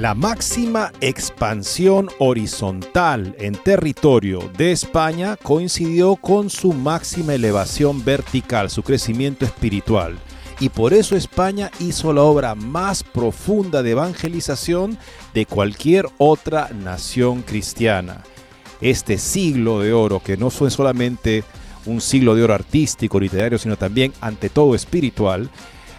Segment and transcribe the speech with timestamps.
[0.00, 8.82] La máxima expansión horizontal en territorio de España coincidió con su máxima elevación vertical, su
[8.82, 10.18] crecimiento espiritual.
[10.58, 14.96] Y por eso España hizo la obra más profunda de evangelización
[15.34, 18.22] de cualquier otra nación cristiana.
[18.80, 21.44] Este siglo de oro, que no fue solamente
[21.84, 25.50] un siglo de oro artístico, literario, sino también ante todo espiritual,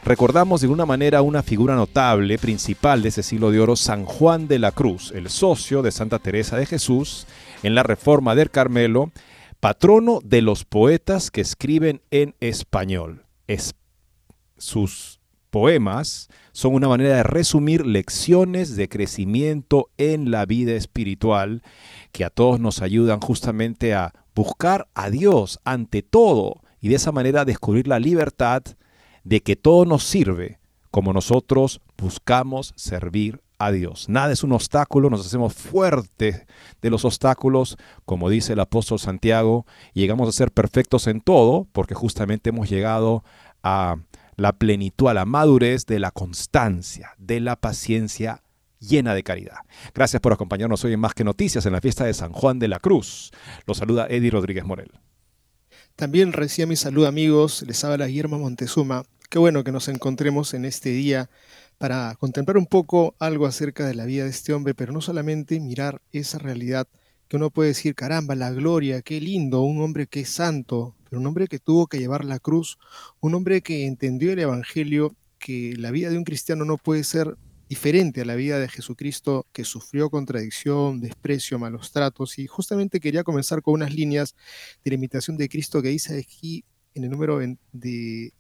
[0.04, 4.48] recordamos de una manera una figura notable, principal de ese siglo de oro, San Juan
[4.48, 7.28] de la Cruz, el socio de Santa Teresa de Jesús
[7.64, 9.12] en la Reforma del Carmelo,
[9.60, 13.26] patrono de los poetas que escriben en español.
[14.58, 21.62] sus poemas son una manera de resumir lecciones de crecimiento en la vida espiritual
[22.12, 27.12] que a todos nos ayudan justamente a buscar a Dios ante todo y de esa
[27.12, 28.64] manera descubrir la libertad
[29.24, 30.59] de que todo nos sirve
[30.90, 34.09] como nosotros buscamos servir a Dios.
[34.09, 36.46] Nada es un obstáculo, nos hacemos fuertes
[36.82, 41.68] de los obstáculos, como dice el apóstol Santiago, y llegamos a ser perfectos en todo,
[41.72, 43.24] porque justamente hemos llegado
[43.64, 43.98] a
[44.36, 48.42] la plenitud, a la madurez de la constancia, de la paciencia
[48.80, 49.60] llena de caridad.
[49.94, 52.68] Gracias por acompañarnos hoy en Más que Noticias en la fiesta de San Juan de
[52.68, 53.31] la Cruz.
[53.68, 54.92] Los saluda Eddie Rodríguez Morel.
[55.96, 59.03] También recién mi salud amigos, les habla Guillermo Montezuma.
[59.29, 61.29] Qué bueno que nos encontremos en este día
[61.78, 65.59] para contemplar un poco algo acerca de la vida de este hombre, pero no solamente
[65.59, 66.88] mirar esa realidad
[67.28, 71.19] que uno puede decir, caramba, la gloria, qué lindo, un hombre que es santo, pero
[71.19, 72.78] un hombre que tuvo que llevar la cruz,
[73.19, 77.38] un hombre que entendió el Evangelio, que la vida de un cristiano no puede ser
[77.72, 82.38] diferente a la vida de Jesucristo que sufrió contradicción, desprecio, malos tratos.
[82.38, 84.36] Y justamente quería comenzar con unas líneas
[84.84, 86.66] de la imitación de Cristo que dice aquí
[86.96, 87.40] en el número,
[87.72, 88.34] de,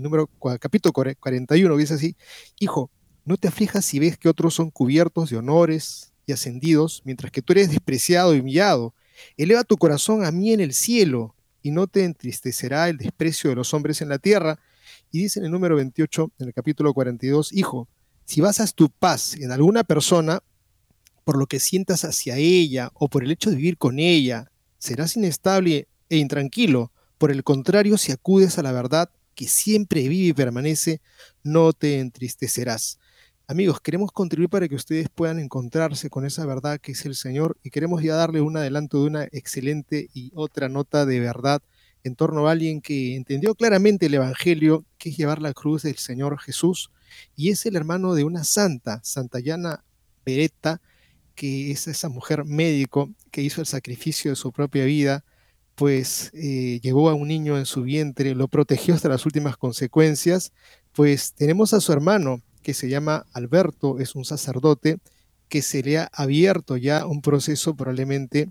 [0.00, 2.16] número capítulo 41, dice así,
[2.58, 2.90] Hijo,
[3.26, 7.42] no te aflijas si ves que otros son cubiertos de honores y ascendidos, mientras que
[7.42, 8.94] tú eres despreciado y humillado.
[9.36, 13.56] Eleva tu corazón a mí en el cielo, y no te entristecerá el desprecio de
[13.56, 14.58] los hombres en la tierra.
[15.10, 17.88] Y dice en el número 28, en el capítulo 42, Hijo,
[18.24, 20.42] si basas tu paz en alguna persona,
[21.24, 25.16] por lo que sientas hacia ella o por el hecho de vivir con ella, serás
[25.16, 26.90] inestable e intranquilo.
[27.18, 31.00] Por el contrario, si acudes a la verdad que siempre vive y permanece,
[31.42, 32.98] no te entristecerás.
[33.46, 37.58] Amigos, queremos contribuir para que ustedes puedan encontrarse con esa verdad que es el Señor
[37.62, 41.62] y queremos ya darle un adelanto de una excelente y otra nota de verdad
[42.04, 45.96] en torno a alguien que entendió claramente el Evangelio, que es llevar la cruz del
[45.96, 46.90] Señor Jesús
[47.36, 49.84] y es el hermano de una santa, Santayana
[50.24, 50.80] Beretta,
[51.34, 55.24] que es esa mujer médico que hizo el sacrificio de su propia vida,
[55.74, 60.52] pues eh, llevó a un niño en su vientre, lo protegió hasta las últimas consecuencias,
[60.92, 64.98] pues tenemos a su hermano, que se llama Alberto, es un sacerdote,
[65.48, 68.50] que se le ha abierto ya un proceso probablemente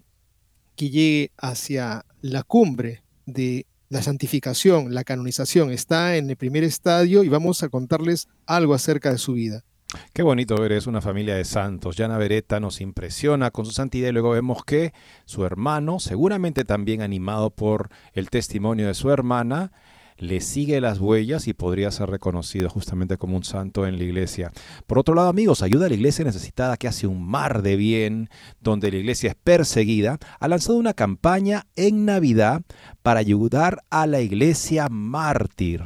[0.76, 7.26] que llegue hacia la cumbre de la santificación, la canonización, está en el primer estadio
[7.26, 9.66] y vamos a contarles algo acerca de su vida.
[10.14, 11.98] Qué bonito ver, es una familia de santos.
[11.98, 14.94] Yana Beretta nos impresiona con su santidad y luego vemos que
[15.26, 19.74] su hermano, seguramente también animado por el testimonio de su hermana,
[20.18, 24.52] le sigue las huellas y podría ser reconocido justamente como un santo en la iglesia.
[24.88, 28.30] Por otro lado, amigos, ayuda a la iglesia necesitada que hace un mar de bien,
[28.60, 32.62] donde la iglesia es perseguida, ha lanzado una campaña en Navidad
[33.02, 35.84] para ayudar a la iglesia mártir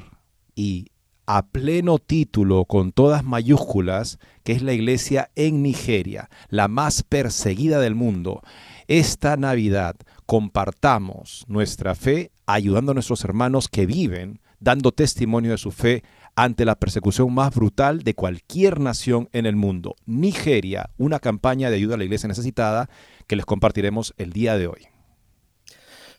[0.55, 0.87] y
[1.27, 7.79] a pleno título, con todas mayúsculas, que es la iglesia en Nigeria, la más perseguida
[7.79, 8.41] del mundo.
[8.87, 9.95] Esta Navidad
[10.25, 16.03] compartamos nuestra fe ayudando a nuestros hermanos que viven, dando testimonio de su fe
[16.35, 19.95] ante la persecución más brutal de cualquier nación en el mundo.
[20.05, 22.89] Nigeria, una campaña de ayuda a la iglesia necesitada
[23.27, 24.87] que les compartiremos el día de hoy.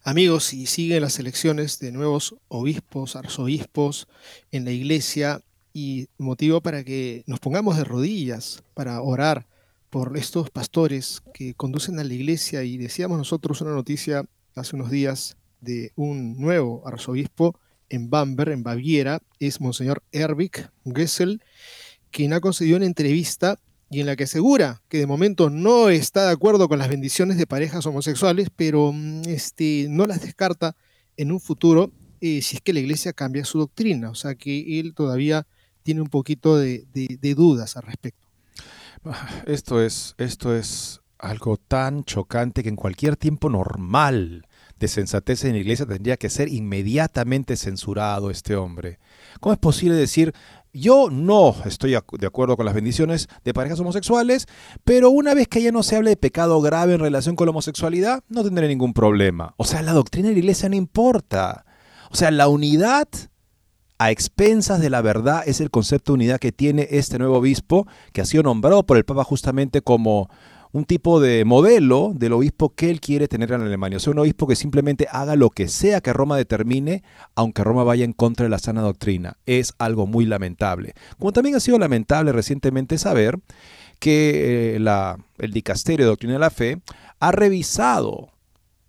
[0.03, 4.07] Amigos, si siguen las elecciones de nuevos obispos, arzobispos
[4.53, 5.43] en la iglesia
[5.73, 9.47] y motivo para que nos pongamos de rodillas para orar
[9.91, 14.25] por estos pastores que conducen a la iglesia y decíamos nosotros una noticia
[14.55, 15.37] hace unos días
[15.67, 17.59] de un nuevo arzobispo
[17.89, 21.43] en Bamberg, en Baviera, es Monseñor Erwig Gessel,
[22.11, 23.59] quien ha concedido una entrevista
[23.91, 27.37] y en la que asegura que de momento no está de acuerdo con las bendiciones
[27.37, 30.75] de parejas homosexuales, pero mm, este, no las descarta
[31.17, 34.11] en un futuro eh, si es que la iglesia cambia su doctrina.
[34.11, 35.47] O sea que él todavía
[35.83, 38.27] tiene un poquito de, de dudas al respecto.
[39.47, 44.46] Esto es, esto es algo tan chocante que en cualquier tiempo normal
[44.79, 48.99] de sensatez en la iglesia tendría que ser inmediatamente censurado este hombre.
[49.41, 50.35] ¿Cómo es posible decir,
[50.73, 54.47] yo no estoy de acuerdo con las bendiciones de parejas homosexuales,
[54.85, 57.51] pero una vez que ya no se hable de pecado grave en relación con la
[57.51, 59.55] homosexualidad, no tendré ningún problema?
[59.57, 61.65] O sea, la doctrina de la iglesia no importa.
[62.11, 63.09] O sea, la unidad
[63.99, 67.87] a expensas de la verdad es el concepto de unidad que tiene este nuevo obispo,
[68.13, 70.29] que ha sido nombrado por el Papa justamente como
[70.77, 73.97] un tipo de modelo del obispo que él quiere tener en Alemania.
[73.97, 77.03] O sea, un obispo que simplemente haga lo que sea que Roma determine,
[77.35, 79.39] aunque Roma vaya en contra de la sana doctrina.
[79.47, 80.93] Es algo muy lamentable.
[81.19, 83.39] Como también ha sido lamentable recientemente saber
[83.99, 86.83] que eh, el Dicasterio de Doctrina de la Fe
[87.21, 88.29] ha revisado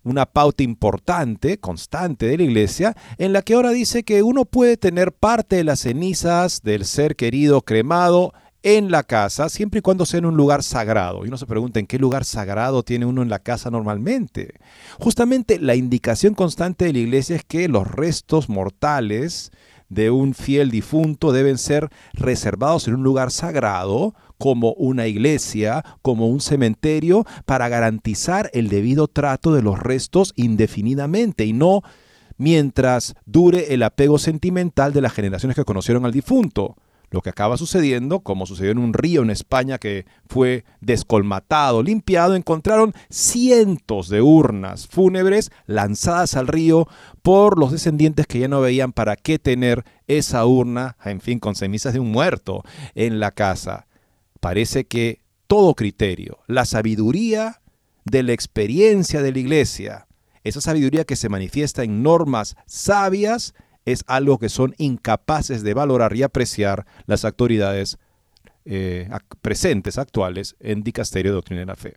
[0.04, 4.76] una pauta importante, constante de la iglesia, en la que ahora dice que uno puede
[4.76, 10.04] tener parte de las cenizas del ser querido cremado en la casa, siempre y cuando
[10.04, 11.24] sea en un lugar sagrado.
[11.24, 14.54] Y uno se pregunta, ¿en qué lugar sagrado tiene uno en la casa normalmente?
[14.98, 19.52] Justamente la indicación constante de la iglesia es que los restos mortales
[19.88, 26.28] de un fiel difunto deben ser reservados en un lugar sagrado, como una iglesia, como
[26.28, 31.82] un cementerio, para garantizar el debido trato de los restos indefinidamente y no
[32.36, 36.76] mientras dure el apego sentimental de las generaciones que conocieron al difunto.
[37.10, 42.34] Lo que acaba sucediendo, como sucedió en un río en España que fue descolmatado, limpiado,
[42.34, 46.86] encontraron cientos de urnas fúnebres lanzadas al río
[47.22, 51.54] por los descendientes que ya no veían para qué tener esa urna, en fin, con
[51.54, 52.62] cenizas de un muerto
[52.94, 53.86] en la casa.
[54.40, 57.62] Parece que todo criterio, la sabiduría
[58.04, 60.06] de la experiencia de la iglesia,
[60.44, 63.54] esa sabiduría que se manifiesta en normas sabias,
[63.92, 67.98] es algo que son incapaces de valorar y apreciar las autoridades
[68.64, 69.08] eh,
[69.40, 71.94] presentes, actuales, en Dicasterio Doctrina de la Fe.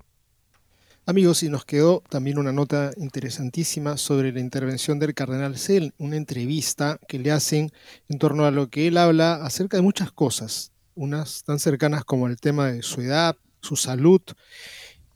[1.06, 6.16] Amigos, y nos quedó también una nota interesantísima sobre la intervención del cardenal Sell, una
[6.16, 7.72] entrevista que le hacen
[8.08, 12.28] en torno a lo que él habla acerca de muchas cosas, unas tan cercanas como
[12.28, 14.22] el tema de su edad, su salud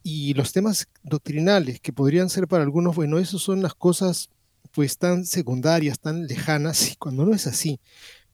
[0.02, 4.28] y los temas doctrinales que podrían ser para algunos, bueno, esas son las cosas
[4.76, 7.80] pues tan secundarias, tan lejanas, y cuando no es así,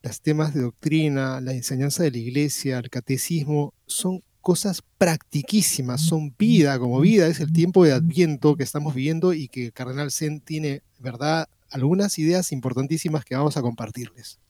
[0.03, 6.35] los temas de doctrina, la enseñanza de la iglesia, el catecismo, son cosas practiquísimas, son
[6.37, 10.41] vida, como vida es el tiempo de adviento que estamos viviendo y que Cardenal Zen
[10.41, 14.41] tiene, ¿verdad?, algunas ideas importantísimas que vamos a compartirles.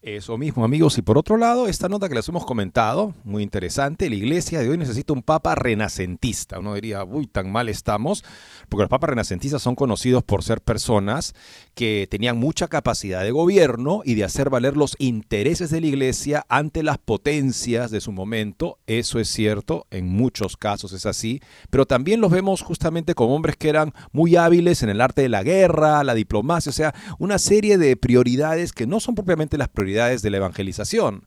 [0.00, 0.96] Eso mismo, amigos.
[0.96, 4.68] Y por otro lado, esta nota que les hemos comentado, muy interesante, la iglesia de
[4.68, 6.60] hoy necesita un papa renacentista.
[6.60, 8.22] Uno diría, uy, tan mal estamos,
[8.68, 11.34] porque los papas renacentistas son conocidos por ser personas
[11.74, 16.46] que tenían mucha capacidad de gobierno y de hacer valer los intereses de la iglesia
[16.48, 18.78] ante las potencias de su momento.
[18.86, 21.40] Eso es cierto, en muchos casos es así,
[21.70, 25.28] pero también los vemos justamente como hombres que eran muy hábiles en el arte de
[25.28, 29.68] la guerra, la diplomacia, o sea, una serie de prioridades que no son propiamente las
[29.68, 31.26] prioridades de la evangelización.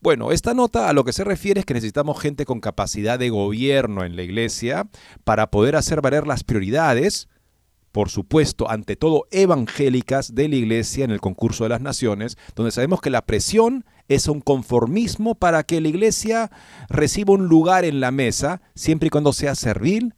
[0.00, 3.30] Bueno, esta nota a lo que se refiere es que necesitamos gente con capacidad de
[3.30, 4.88] gobierno en la iglesia
[5.24, 7.28] para poder hacer valer las prioridades,
[7.92, 12.72] por supuesto, ante todo evangélicas de la iglesia en el concurso de las naciones, donde
[12.72, 16.50] sabemos que la presión es un conformismo para que la iglesia
[16.88, 20.14] reciba un lugar en la mesa, siempre y cuando sea servil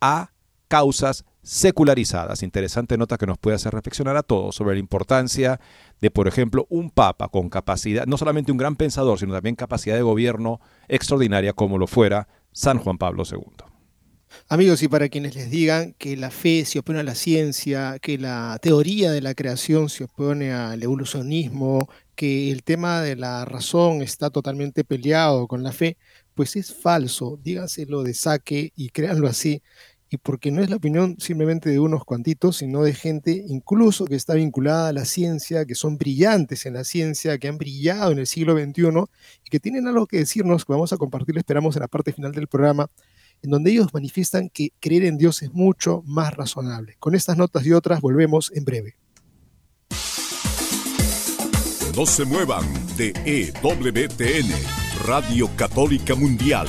[0.00, 0.30] a
[0.68, 2.42] causas secularizadas.
[2.42, 5.60] Interesante nota que nos puede hacer reflexionar a todos sobre la importancia
[6.02, 9.94] de, por ejemplo, un papa con capacidad, no solamente un gran pensador, sino también capacidad
[9.94, 13.38] de gobierno extraordinaria como lo fuera San Juan Pablo II.
[14.48, 18.18] Amigos, y para quienes les digan que la fe se opone a la ciencia, que
[18.18, 24.02] la teoría de la creación se opone al evolucionismo, que el tema de la razón
[24.02, 25.98] está totalmente peleado con la fe,
[26.34, 27.38] pues es falso.
[27.44, 29.62] Díganselo de saque y créanlo así
[30.12, 34.14] y porque no es la opinión simplemente de unos cuantitos, sino de gente incluso que
[34.14, 38.18] está vinculada a la ciencia, que son brillantes en la ciencia, que han brillado en
[38.18, 38.88] el siglo XXI
[39.42, 42.32] y que tienen algo que decirnos, que vamos a compartir, esperamos, en la parte final
[42.32, 42.90] del programa,
[43.40, 46.96] en donde ellos manifiestan que creer en Dios es mucho más razonable.
[46.98, 48.96] Con estas notas y otras volvemos en breve.
[51.96, 52.66] No se muevan
[52.98, 54.50] de EWTN,
[55.06, 56.68] Radio Católica Mundial.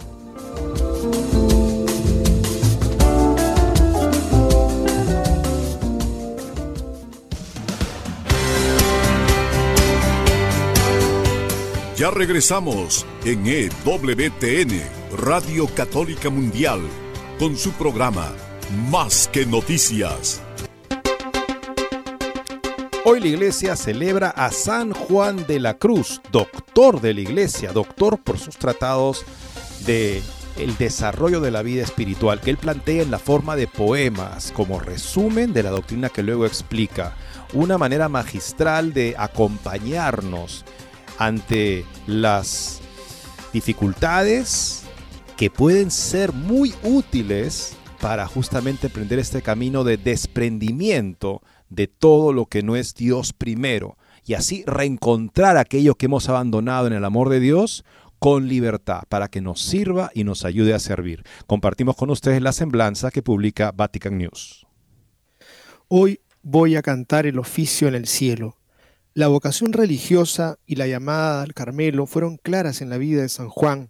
[12.01, 14.81] Ya regresamos en EWTN,
[15.19, 16.79] Radio Católica Mundial,
[17.37, 18.33] con su programa
[18.89, 20.41] Más que Noticias.
[23.05, 28.17] Hoy la iglesia celebra a San Juan de la Cruz, doctor de la iglesia, doctor
[28.17, 29.23] por sus tratados
[29.85, 30.23] de
[30.57, 34.79] el desarrollo de la vida espiritual que él plantea en la forma de poemas como
[34.79, 37.15] resumen de la doctrina que luego explica,
[37.53, 40.65] una manera magistral de acompañarnos
[41.21, 42.81] ante las
[43.53, 44.85] dificultades
[45.37, 52.47] que pueden ser muy útiles para justamente emprender este camino de desprendimiento de todo lo
[52.47, 57.29] que no es Dios primero y así reencontrar aquello que hemos abandonado en el amor
[57.29, 57.85] de Dios
[58.17, 61.23] con libertad para que nos sirva y nos ayude a servir.
[61.45, 64.65] Compartimos con ustedes la semblanza que publica Vatican News.
[65.87, 68.57] Hoy voy a cantar el oficio en el cielo
[69.13, 73.49] la vocación religiosa y la llamada al Carmelo fueron claras en la vida de San
[73.49, 73.89] Juan.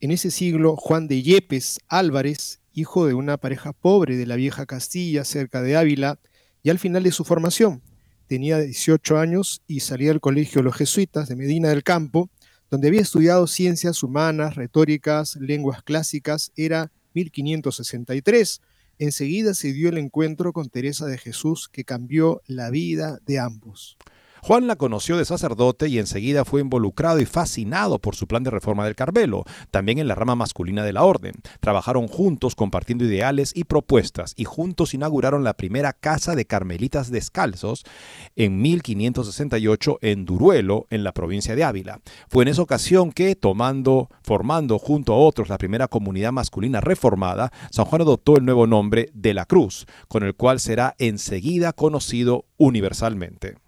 [0.00, 4.64] En ese siglo, Juan de Yepes Álvarez, hijo de una pareja pobre de la vieja
[4.64, 6.18] Castilla cerca de Ávila,
[6.62, 7.82] y al final de su formación,
[8.26, 12.30] tenía 18 años y salía del colegio Los Jesuitas de Medina del Campo,
[12.70, 18.62] donde había estudiado ciencias humanas, retóricas, lenguas clásicas, era 1563.
[18.98, 23.98] Enseguida se dio el encuentro con Teresa de Jesús que cambió la vida de ambos.
[24.46, 28.50] Juan la conoció de sacerdote y enseguida fue involucrado y fascinado por su plan de
[28.50, 31.32] reforma del Carmelo, también en la rama masculina de la orden.
[31.60, 37.84] Trabajaron juntos compartiendo ideales y propuestas y juntos inauguraron la primera casa de carmelitas descalzos
[38.36, 42.02] en 1568 en Duruelo, en la provincia de Ávila.
[42.28, 47.50] Fue en esa ocasión que, tomando, formando junto a otros la primera comunidad masculina reformada,
[47.70, 52.44] San Juan adoptó el nuevo nombre de la Cruz, con el cual será enseguida conocido
[52.58, 53.63] universalmente.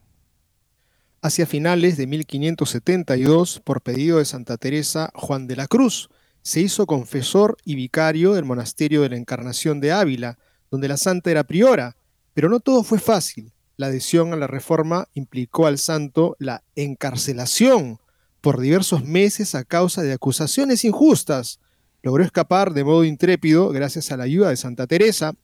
[1.22, 6.08] Hacia finales de 1572, por pedido de Santa Teresa, Juan de la Cruz
[6.42, 10.38] se hizo confesor y vicario del monasterio de la Encarnación de Ávila,
[10.70, 11.96] donde la santa era priora,
[12.34, 13.52] pero no todo fue fácil.
[13.76, 17.98] La adhesión a la reforma implicó al santo la encarcelación
[18.40, 21.58] por diversos meses a causa de acusaciones injustas.
[22.02, 25.34] Logró escapar de modo intrépido gracias a la ayuda de Santa Teresa.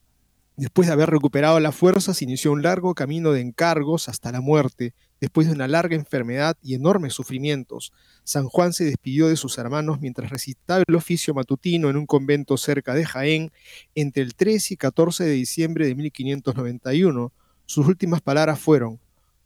[0.57, 4.95] Después de haber recuperado las fuerzas, inició un largo camino de encargos hasta la muerte,
[5.23, 7.93] Después de una larga enfermedad y enormes sufrimientos,
[8.25, 12.57] San Juan se despidió de sus hermanos mientras recitaba el oficio matutino en un convento
[12.57, 13.53] cerca de Jaén
[13.95, 17.33] entre el 13 y 14 de diciembre de 1591.
[17.67, 18.99] Sus últimas palabras fueron,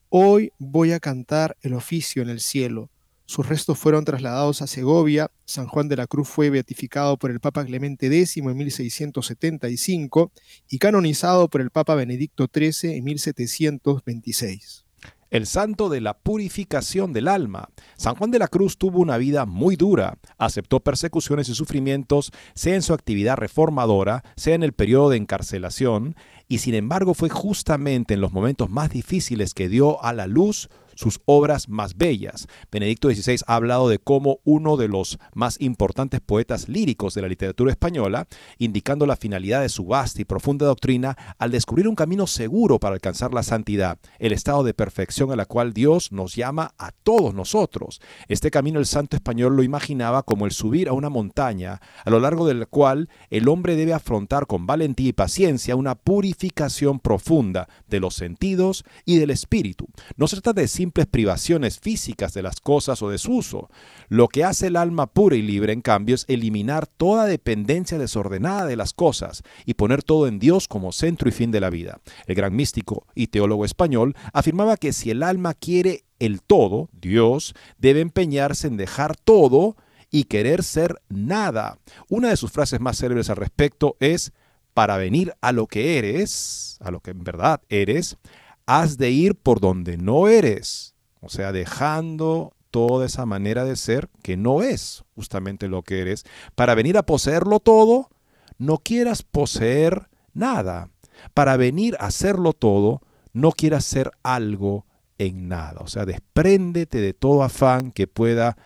[0.08, 2.88] Hoy voy a cantar el oficio en el cielo.
[3.26, 5.30] Sus restos fueron trasladados a Segovia.
[5.44, 10.32] San Juan de la Cruz fue beatificado por el Papa Clemente X en 1675
[10.70, 14.86] y canonizado por el Papa Benedicto XIII en 1726
[15.30, 17.70] el santo de la purificación del alma.
[17.96, 22.74] San Juan de la Cruz tuvo una vida muy dura, aceptó persecuciones y sufrimientos, sea
[22.74, 26.16] en su actividad reformadora, sea en el periodo de encarcelación,
[26.48, 30.70] y sin embargo fue justamente en los momentos más difíciles que dio a la luz
[30.96, 32.48] sus obras más bellas.
[32.72, 37.28] Benedicto XVI ha hablado de cómo uno de los más importantes poetas líricos de la
[37.28, 38.26] literatura española,
[38.58, 42.94] indicando la finalidad de su vasta y profunda doctrina al descubrir un camino seguro para
[42.94, 47.34] alcanzar la santidad, el estado de perfección a la cual Dios nos llama a todos
[47.34, 48.00] nosotros.
[48.28, 52.20] Este camino el santo español lo imaginaba como el subir a una montaña, a lo
[52.20, 58.00] largo del cual el hombre debe afrontar con valentía y paciencia una purificación profunda de
[58.00, 59.88] los sentidos y del espíritu.
[60.16, 63.68] No se trata de simples privaciones físicas de las cosas o de su uso.
[64.08, 68.66] Lo que hace el alma pura y libre, en cambio, es eliminar toda dependencia desordenada
[68.66, 71.98] de las cosas y poner todo en Dios como centro y fin de la vida.
[72.28, 77.54] El gran místico y teólogo español afirmaba que si el alma quiere el todo, Dios,
[77.78, 79.76] debe empeñarse en dejar todo
[80.12, 81.78] y querer ser nada.
[82.08, 84.32] Una de sus frases más célebres al respecto es,
[84.72, 88.18] para venir a lo que eres, a lo que en verdad eres,
[88.66, 90.94] has de ir por donde no eres.
[91.20, 96.24] O sea, dejando toda esa manera de ser que no es justamente lo que eres.
[96.54, 98.10] Para venir a poseerlo todo,
[98.58, 100.90] no quieras poseer nada.
[101.32, 103.00] Para venir a hacerlo todo,
[103.32, 104.84] no quieras ser algo
[105.18, 105.80] en nada.
[105.80, 108.56] O sea, despréndete de todo afán que pueda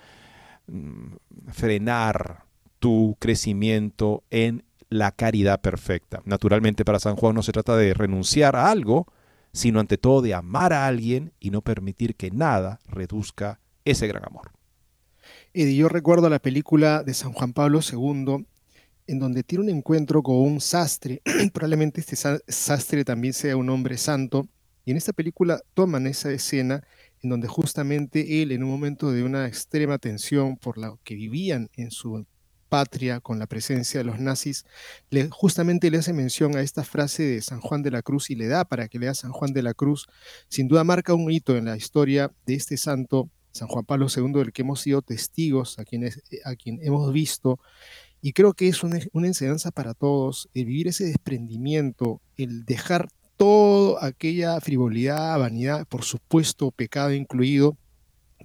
[0.66, 1.14] mm,
[1.52, 2.44] frenar
[2.78, 6.20] tu crecimiento en la caridad perfecta.
[6.24, 9.06] Naturalmente para San Juan no se trata de renunciar a algo,
[9.52, 14.24] sino ante todo de amar a alguien y no permitir que nada reduzca ese gran
[14.24, 14.52] amor.
[15.52, 18.46] Eddie, yo recuerdo la película de San Juan Pablo II,
[19.06, 23.98] en donde tiene un encuentro con un sastre, probablemente este sastre también sea un hombre
[23.98, 24.48] santo,
[24.84, 26.84] y en esta película toman esa escena
[27.22, 31.68] en donde justamente él, en un momento de una extrema tensión por lo que vivían
[31.76, 32.24] en su
[32.70, 34.64] patria con la presencia de los nazis,
[35.30, 38.46] justamente le hace mención a esta frase de San Juan de la Cruz y le
[38.46, 40.06] da para que lea San Juan de la Cruz.
[40.48, 44.32] Sin duda marca un hito en la historia de este santo, San Juan Pablo II,
[44.32, 47.58] del que hemos sido testigos, a, quienes, a quien hemos visto.
[48.22, 53.08] Y creo que es una, una enseñanza para todos, el vivir ese desprendimiento, el dejar
[53.36, 57.76] toda aquella frivolidad, vanidad, por supuesto pecado incluido,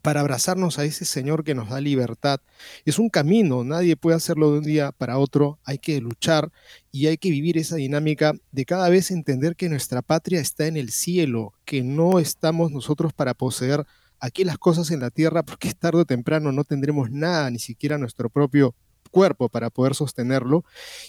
[0.05, 2.39] para abrazarnos a ese Señor que nos da libertad.
[2.85, 6.51] Es un camino, nadie puede hacerlo de un día para otro, hay que luchar
[6.91, 10.77] y hay que vivir esa dinámica de cada vez entender que nuestra patria está en
[10.77, 13.83] el cielo, que no estamos nosotros para poseer
[14.19, 17.97] aquí las cosas en la tierra porque tarde o temprano no tendremos nada, ni siquiera
[17.97, 18.75] nuestro propio
[19.09, 20.65] cuerpo para poder sostenerlo.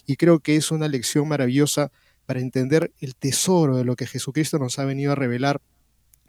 [0.07, 1.93] Y creo que es una lección maravillosa
[2.25, 5.61] para entender el tesoro de lo que Jesucristo nos ha venido a revelar.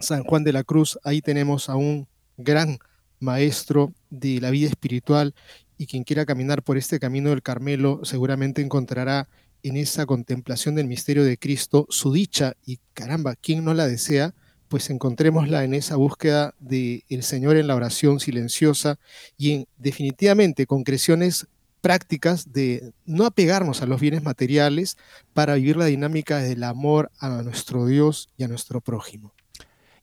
[0.02, 2.80] San Juan de la Cruz, ahí tenemos a un gran
[3.20, 5.34] maestro de la vida espiritual
[5.78, 9.28] y quien quiera caminar por este camino del Carmelo seguramente encontrará
[9.64, 14.34] en esa contemplación del misterio de Cristo su dicha y caramba, ¿quién no la desea?
[14.68, 19.00] Pues encontrémosla en esa búsqueda del Señor en la oración silenciosa
[19.38, 21.48] y en definitivamente concreciones
[21.82, 24.98] prácticas de no apegarnos a los bienes materiales
[25.34, 29.34] para vivir la dinámica del amor a nuestro Dios y a nuestro prójimo.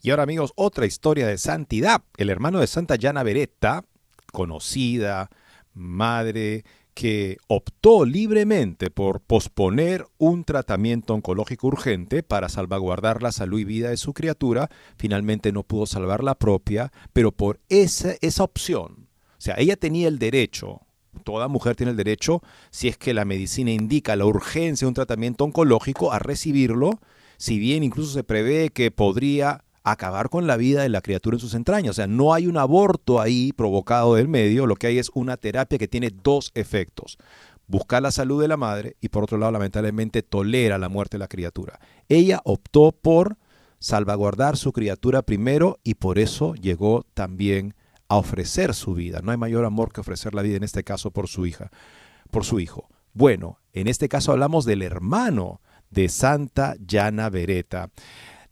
[0.05, 2.03] Y ahora amigos, otra historia de santidad.
[2.19, 3.87] El hermano de Santa Llana Beretta,
[4.35, 5.31] conocida,
[5.73, 13.65] madre, que optó libremente por posponer un tratamiento oncológico urgente para salvaguardar la salud y
[13.65, 19.09] vida de su criatura, finalmente no pudo salvar la propia, pero por esa, esa opción,
[19.39, 20.83] o sea, ella tenía el derecho
[21.23, 24.95] toda mujer tiene el derecho, si es que la medicina indica la urgencia de un
[24.95, 27.01] tratamiento oncológico, a recibirlo,
[27.39, 31.41] si bien incluso se prevé que podría acabar con la vida de la criatura en
[31.41, 31.91] sus entrañas.
[31.91, 35.37] O sea, no hay un aborto ahí provocado del medio, lo que hay es una
[35.37, 37.19] terapia que tiene dos efectos.
[37.67, 41.21] Buscar la salud de la madre y por otro lado, lamentablemente, tolera la muerte de
[41.21, 41.79] la criatura.
[42.09, 43.37] Ella optó por
[43.79, 47.75] salvaguardar su criatura primero y por eso llegó también
[48.09, 49.21] a ofrecer su vida.
[49.23, 51.71] No hay mayor amor que ofrecer la vida, en este caso por su hija,
[52.31, 52.89] por su hijo.
[53.13, 57.91] Bueno, en este caso hablamos del hermano de Santa Llana Beretta.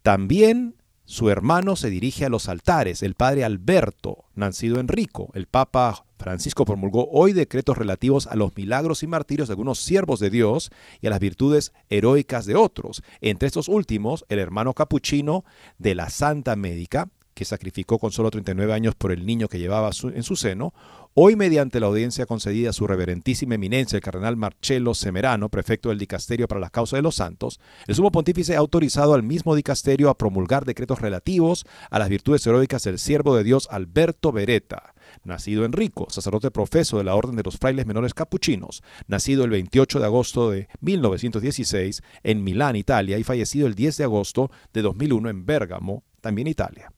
[0.01, 0.75] También
[1.13, 5.29] su hermano se dirige a los altares, el padre Alberto, nacido Enrico.
[5.35, 10.19] El Papa Francisco promulgó hoy decretos relativos a los milagros y martirios de algunos siervos
[10.19, 10.71] de Dios
[11.01, 13.03] y a las virtudes heroicas de otros.
[13.21, 15.45] Entre estos últimos, el hermano capuchino
[15.77, 19.89] de la Santa Médica, que sacrificó con solo 39 años por el niño que llevaba
[20.13, 20.73] en su seno,
[21.15, 25.99] hoy mediante la audiencia concedida a su reverentísima eminencia, el cardenal Marcello Semerano, prefecto del
[25.99, 30.09] dicasterio para las causas de los santos, el sumo pontífice ha autorizado al mismo dicasterio
[30.09, 34.93] a promulgar decretos relativos a las virtudes heroicas del siervo de Dios Alberto Beretta,
[35.23, 39.51] nacido en Rico, sacerdote profeso de la Orden de los Frailes Menores Capuchinos, nacido el
[39.51, 44.81] 28 de agosto de 1916 en Milán, Italia, y fallecido el 10 de agosto de
[44.81, 46.91] 2001 en Bérgamo, también Italia.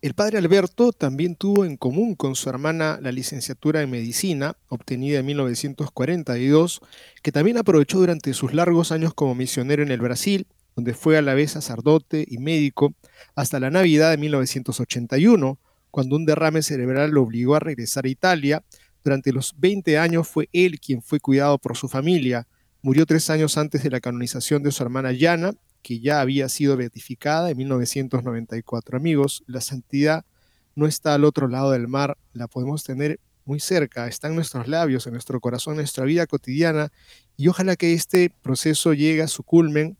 [0.00, 5.18] El padre Alberto también tuvo en común con su hermana la licenciatura en medicina, obtenida
[5.18, 6.80] en 1942,
[7.22, 11.22] que también aprovechó durante sus largos años como misionero en el Brasil, donde fue a
[11.22, 12.94] la vez sacerdote y médico,
[13.34, 15.58] hasta la Navidad de 1981,
[15.90, 18.62] cuando un derrame cerebral lo obligó a regresar a Italia.
[19.02, 22.46] Durante los 20 años fue él quien fue cuidado por su familia.
[22.82, 25.52] Murió tres años antes de la canonización de su hermana Yana
[25.88, 28.98] que ya había sido beatificada en 1994.
[28.98, 30.26] Amigos, la santidad
[30.74, 34.68] no está al otro lado del mar, la podemos tener muy cerca, está en nuestros
[34.68, 36.92] labios, en nuestro corazón, en nuestra vida cotidiana,
[37.38, 39.96] y ojalá que este proceso llegue a su culmen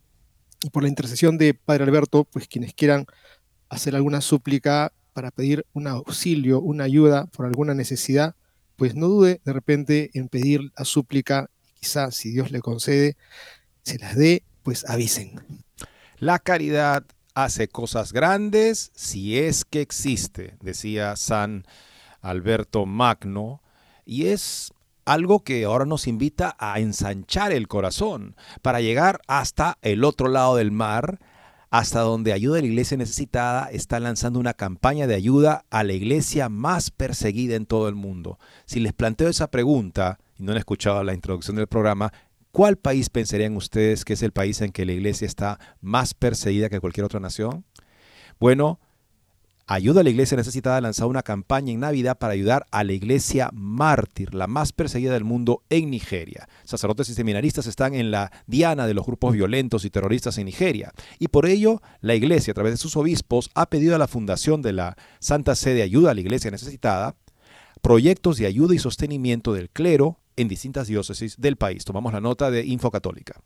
[0.63, 3.07] y por la intercesión de Padre Alberto, pues quienes quieran
[3.71, 8.35] hacer alguna súplica para pedir un auxilio, una ayuda por alguna necesidad,
[8.77, 11.49] pues no dude de repente en pedir la súplica,
[11.81, 13.17] quizás si Dios le concede,
[13.85, 15.41] se las dé, pues avisen.
[16.21, 17.05] La caridad
[17.35, 21.65] hace cosas grandes si es que existe, decía San
[22.21, 23.63] Alberto Magno,
[24.05, 24.73] y es
[25.05, 30.57] algo que ahora nos invita a ensanchar el corazón para llegar hasta el otro lado
[30.57, 31.21] del mar,
[31.71, 35.93] hasta donde Ayuda a la Iglesia Necesitada está lanzando una campaña de ayuda a la
[35.93, 38.41] iglesia más perseguida en todo el mundo.
[38.65, 42.13] Si les planteo esa pregunta, y no han escuchado la introducción del programa,
[42.59, 46.69] ¿Cuál país pensarían ustedes que es el país en que la iglesia está más perseguida
[46.69, 47.65] que cualquier otra nación?
[48.41, 48.81] Bueno,
[49.69, 52.95] Ayuda a la Iglesia Necesitada ha lanzado una campaña en Navidad para ayudar a la
[52.95, 56.49] iglesia mártir, la más perseguida del mundo en Nigeria.
[56.65, 60.91] Sacerdotes y seminaristas están en la diana de los grupos violentos y terroristas en Nigeria.
[61.21, 64.63] Y por ello, la iglesia, a través de sus obispos, ha pedido a la fundación
[64.63, 67.15] de la Santa Sede Ayuda a la Iglesia Necesitada
[67.83, 71.85] proyectos de ayuda y sostenimiento del clero, en distintas diócesis del país.
[71.85, 73.41] Tomamos la nota de Info Católica.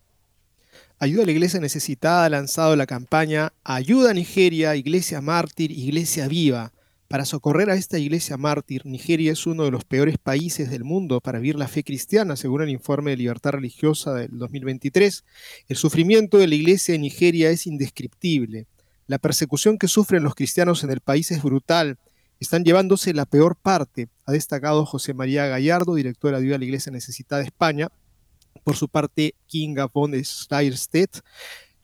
[0.99, 6.29] Ayuda a la Iglesia Necesitada ha lanzado la campaña Ayuda a Nigeria, Iglesia Mártir, Iglesia
[6.29, 6.73] Viva.
[7.09, 11.21] Para socorrer a esta iglesia mártir, Nigeria es uno de los peores países del mundo
[11.21, 15.23] para vivir la fe cristiana, según el informe de libertad religiosa del 2023.
[15.69, 18.67] El sufrimiento de la iglesia en Nigeria es indescriptible.
[19.07, 21.99] La persecución que sufren los cristianos en el país es brutal
[22.43, 27.41] están llevándose la peor parte, ha destacado José María Gallardo, directora de la Iglesia Necesitada
[27.41, 27.89] de España.
[28.65, 31.21] Por su parte, Kinga von Steirstedt,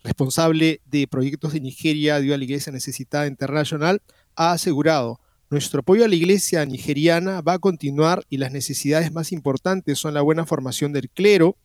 [0.03, 4.03] responsable de proyectos de Nigeria de la Iglesia Necesitada Internacional,
[4.37, 9.33] ha asegurado, nuestro apoyo a la iglesia nigeriana va a continuar y las necesidades más
[9.33, 11.57] importantes son la buena formación del clero,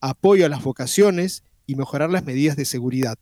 [0.00, 3.18] apoyo a las vocaciones y mejorar las medidas de seguridad.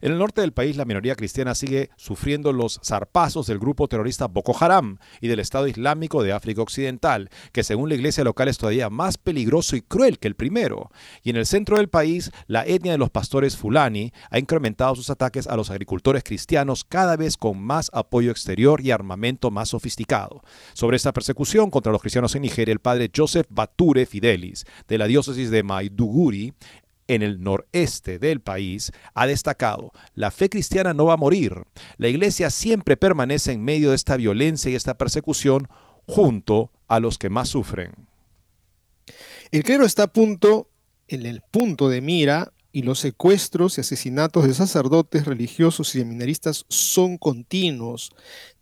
[0.00, 4.26] En el norte del país, la minoría cristiana sigue sufriendo los zarpazos del grupo terrorista
[4.26, 8.58] Boko Haram y del Estado Islámico de África Occidental, que según la iglesia local es
[8.58, 10.90] todavía más peligroso y cruel que el primero.
[11.22, 15.10] Y en el centro del país, la etnia de los pastores Fulani ha incrementado sus
[15.10, 20.42] ataques a los agricultores cristianos cada vez con más apoyo exterior y armamento más sofisticado.
[20.72, 25.06] Sobre esta persecución contra los cristianos en Nigeria, el padre Joseph Bature Fidelis, de la
[25.06, 26.54] diócesis de Maiduguri,
[27.08, 31.64] en el noreste del país, ha destacado, la fe cristiana no va a morir.
[31.96, 35.68] La iglesia siempre permanece en medio de esta violencia y esta persecución
[36.06, 38.08] junto a los que más sufren.
[39.50, 40.70] El clero está a punto,
[41.08, 46.64] en el punto de mira, y los secuestros y asesinatos de sacerdotes religiosos y seminaristas
[46.68, 48.10] son continuos.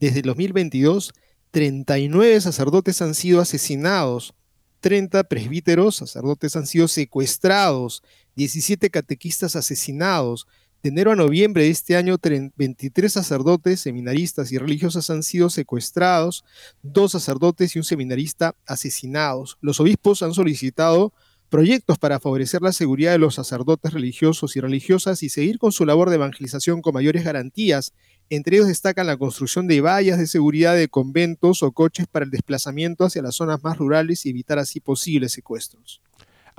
[0.00, 1.12] Desde el 2022,
[1.52, 4.34] 39 sacerdotes han sido asesinados,
[4.80, 8.02] 30 presbíteros, sacerdotes han sido secuestrados
[8.36, 10.46] 17 catequistas asesinados.
[10.82, 12.16] De enero a noviembre de este año,
[12.56, 16.44] 23 sacerdotes, seminaristas y religiosas han sido secuestrados,
[16.82, 19.58] dos sacerdotes y un seminarista asesinados.
[19.60, 21.12] Los obispos han solicitado
[21.50, 25.84] proyectos para favorecer la seguridad de los sacerdotes religiosos y religiosas y seguir con su
[25.84, 27.92] labor de evangelización con mayores garantías.
[28.30, 32.30] Entre ellos destacan la construcción de vallas de seguridad de conventos o coches para el
[32.30, 36.00] desplazamiento hacia las zonas más rurales y evitar así posibles secuestros.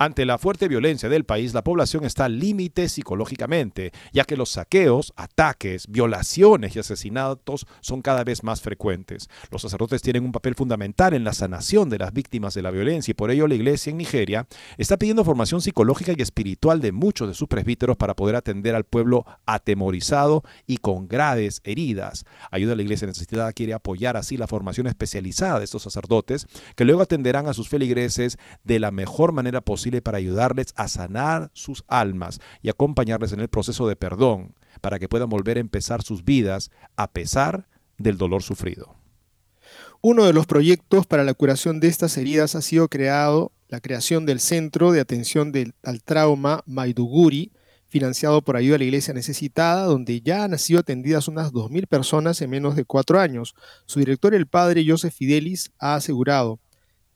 [0.02, 4.48] Ante la fuerte violencia del país, la población está al límite psicológicamente, ya que los
[4.48, 9.30] saqueos, ataques, violaciones y asesinatos son cada vez más frecuentes.
[9.52, 13.12] Los sacerdotes tienen un papel fundamental en la sanación de las víctimas de la violencia
[13.12, 17.28] y por ello la iglesia en Nigeria está pidiendo formación psicológica y espiritual de muchos
[17.28, 22.24] de sus presbíteros para poder atender al pueblo atemorizado y con graves heridas.
[22.50, 26.84] Ayuda a la iglesia necesitada quiere apoyar así la formación especializada de estos sacerdotes que
[26.84, 31.84] luego atenderán a sus feligreses de la mejor manera posible para ayudarles a sanar sus
[31.88, 36.24] almas y acompañarles en el proceso de perdón para que puedan volver a empezar sus
[36.24, 38.96] vidas a pesar del dolor sufrido.
[40.00, 44.26] Uno de los proyectos para la curación de estas heridas ha sido creado la creación
[44.26, 45.52] del Centro de Atención
[45.82, 47.52] al Trauma Maiduguri,
[47.86, 52.40] financiado por ayuda a la iglesia necesitada, donde ya han sido atendidas unas 2.000 personas
[52.42, 53.54] en menos de cuatro años.
[53.86, 56.58] Su director, el padre Joseph Fidelis, ha asegurado,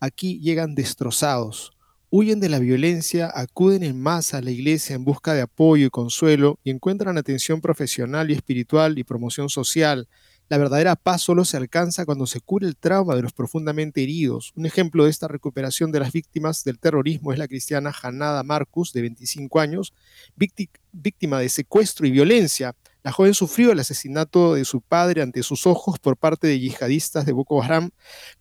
[0.00, 1.75] aquí llegan destrozados,
[2.16, 5.90] huyen de la violencia, acuden en masa a la iglesia en busca de apoyo y
[5.90, 10.08] consuelo y encuentran atención profesional y espiritual y promoción social.
[10.48, 14.54] La verdadera paz solo se alcanza cuando se cura el trauma de los profundamente heridos.
[14.56, 18.94] Un ejemplo de esta recuperación de las víctimas del terrorismo es la cristiana Hanada Marcus,
[18.94, 19.92] de 25 años,
[20.36, 22.74] víctima de secuestro y violencia.
[23.06, 27.24] La joven sufrió el asesinato de su padre ante sus ojos por parte de yihadistas
[27.24, 27.90] de Boko Haram.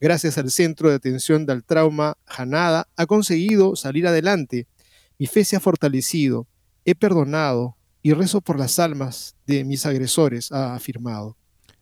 [0.02, 4.66] Gracias al Centro de Atención del Trauma Hanada, ha conseguido salir adelante.
[5.20, 6.48] Mi fe se ha fortalecido.
[6.84, 11.38] He perdonado y rezo por las almas de mis agresores, ha afirmado.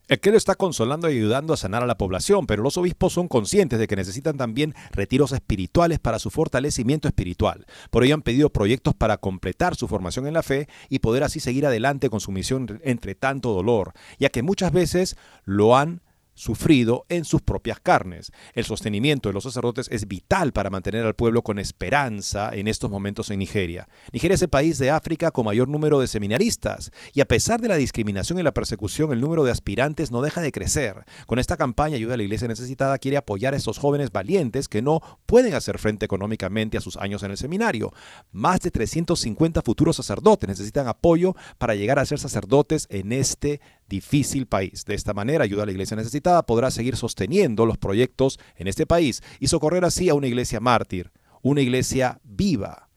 [0.06, 3.26] El clero está consolando y ayudando a sanar a la población, pero los obispos son
[3.26, 7.64] conscientes de que necesitan también retiros espirituales para su fortalecimiento espiritual.
[7.90, 11.40] Por ello han pedido proyectos para completar su formación en la fe y poder así
[11.40, 16.02] seguir adelante con su misión entre tanto dolor, ya que muchas veces lo han
[16.34, 18.32] sufrido en sus propias carnes.
[18.54, 22.90] El sostenimiento de los sacerdotes es vital para mantener al pueblo con esperanza en estos
[22.90, 23.88] momentos en Nigeria.
[24.12, 27.68] Nigeria es el país de África con mayor número de seminaristas y a pesar de
[27.68, 31.04] la discriminación y la persecución, el número de aspirantes no deja de crecer.
[31.26, 34.82] Con esta campaña Ayuda a la Iglesia Necesitada quiere apoyar a estos jóvenes valientes que
[34.82, 37.92] no pueden hacer frente económicamente a sus años en el seminario.
[38.32, 44.46] Más de 350 futuros sacerdotes necesitan apoyo para llegar a ser sacerdotes en este difícil
[44.46, 44.84] país.
[44.84, 48.86] De esta manera, Ayuda a la Iglesia Necesitada podrá seguir sosteniendo los proyectos en este
[48.86, 52.88] país y socorrer así a una iglesia mártir, una iglesia viva.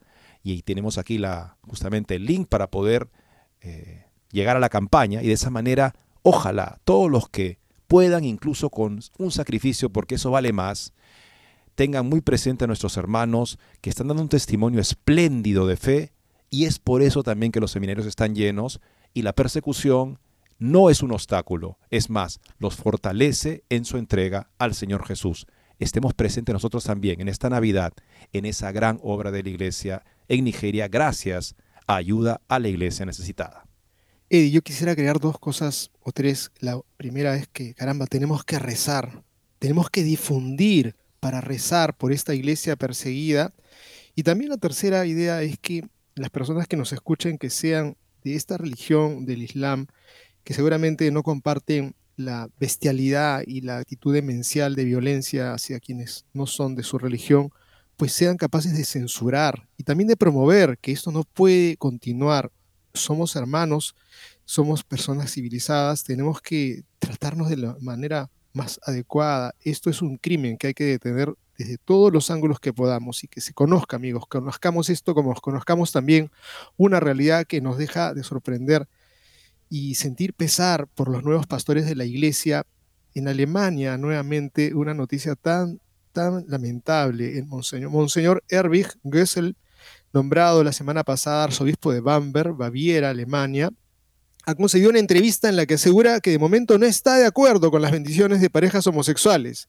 [0.44, 3.10] Y tenemos aquí la, justamente el link para poder
[3.62, 8.70] eh, llegar a la campaña y de esa manera, ojalá todos los que puedan, incluso
[8.70, 10.94] con un sacrificio, porque eso vale más,
[11.76, 16.14] tengan muy presente a nuestros hermanos que están dando un testimonio espléndido de fe
[16.50, 18.82] y es por eso también que los seminarios están llenos
[19.14, 20.20] y la persecución
[20.60, 25.46] no es un obstáculo, es más, los fortalece en su entrega al Señor Jesús.
[25.80, 27.94] Estemos presentes nosotros también en esta Navidad,
[28.34, 33.06] en esa gran obra de la iglesia en Nigeria, gracias a ayuda a la iglesia
[33.06, 33.66] necesitada.
[34.30, 36.52] Eddie, yo quisiera agregar dos cosas o tres.
[36.60, 39.24] La primera es que, caramba, tenemos que rezar,
[39.60, 43.54] tenemos que difundir para rezar por esta iglesia perseguida.
[44.16, 48.36] Y también la tercera idea es que las personas que nos escuchen que sean de
[48.36, 49.88] esta religión del Islam,
[50.48, 56.48] que seguramente no comparten la bestialidad y la actitud demencial de violencia hacia quienes no
[56.48, 57.50] son de su religión,
[57.98, 62.50] pues sean capaces de censurar y también de promover que esto no puede continuar.
[62.94, 63.94] Somos hermanos,
[64.46, 69.54] somos personas civilizadas, tenemos que tratarnos de la manera más adecuada.
[69.60, 73.28] Esto es un crimen que hay que detener desde todos los ángulos que podamos y
[73.28, 76.32] que se conozca, amigos, conozcamos esto como conozcamos también
[76.78, 78.88] una realidad que nos deja de sorprender
[79.70, 82.66] y sentir pesar por los nuevos pastores de la iglesia.
[83.14, 85.80] En Alemania, nuevamente, una noticia tan,
[86.12, 87.38] tan lamentable.
[87.38, 89.56] El Monseñor, Monseñor Erwig Gössel,
[90.14, 93.72] nombrado la semana pasada arzobispo de Bamberg, Baviera, Alemania,
[94.46, 97.70] ha concedido una entrevista en la que asegura que de momento no está de acuerdo
[97.70, 99.68] con las bendiciones de parejas homosexuales,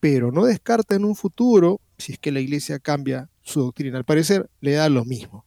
[0.00, 3.96] pero no descarta en un futuro, si es que la iglesia cambia su doctrina.
[3.96, 5.44] Al parecer, le da lo mismo.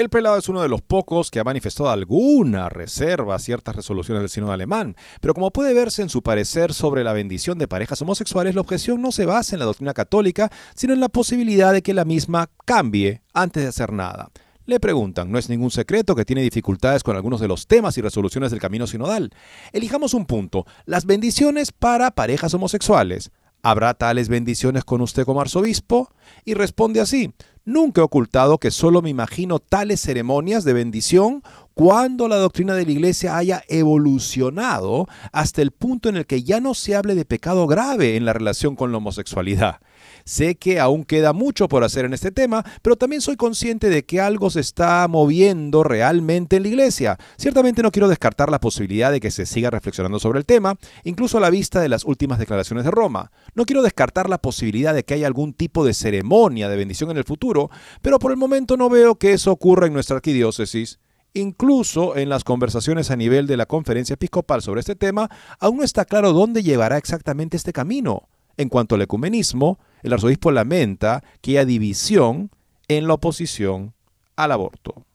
[0.00, 4.22] El prelado es uno de los pocos que ha manifestado alguna reserva a ciertas resoluciones
[4.22, 8.00] del sínodo alemán, pero como puede verse en su parecer sobre la bendición de parejas
[8.00, 11.82] homosexuales, la objeción no se basa en la doctrina católica, sino en la posibilidad de
[11.82, 14.30] que la misma cambie antes de hacer nada.
[14.64, 18.00] Le preguntan, no es ningún secreto que tiene dificultades con algunos de los temas y
[18.00, 19.30] resoluciones del camino sinodal.
[19.70, 23.32] Elijamos un punto, las bendiciones para parejas homosexuales.
[23.62, 26.10] ¿Habrá tales bendiciones con usted como arzobispo?
[26.46, 31.42] Y responde así, Nunca he ocultado que solo me imagino tales ceremonias de bendición
[31.74, 36.60] cuando la doctrina de la iglesia haya evolucionado hasta el punto en el que ya
[36.60, 39.80] no se hable de pecado grave en la relación con la homosexualidad.
[40.24, 44.04] Sé que aún queda mucho por hacer en este tema, pero también soy consciente de
[44.04, 47.18] que algo se está moviendo realmente en la iglesia.
[47.36, 51.38] Ciertamente no quiero descartar la posibilidad de que se siga reflexionando sobre el tema, incluso
[51.38, 53.30] a la vista de las últimas declaraciones de Roma.
[53.54, 57.16] No quiero descartar la posibilidad de que haya algún tipo de ceremonia de bendición en
[57.16, 57.70] el futuro,
[58.02, 60.98] pero por el momento no veo que eso ocurra en nuestra arquidiócesis.
[61.32, 65.28] Incluso en las conversaciones a nivel de la conferencia episcopal sobre este tema,
[65.60, 68.28] aún no está claro dónde llevará exactamente este camino.
[68.56, 72.50] En cuanto al ecumenismo, el arzobispo lamenta que haya división
[72.88, 73.94] en la oposición
[74.36, 75.06] al aborto.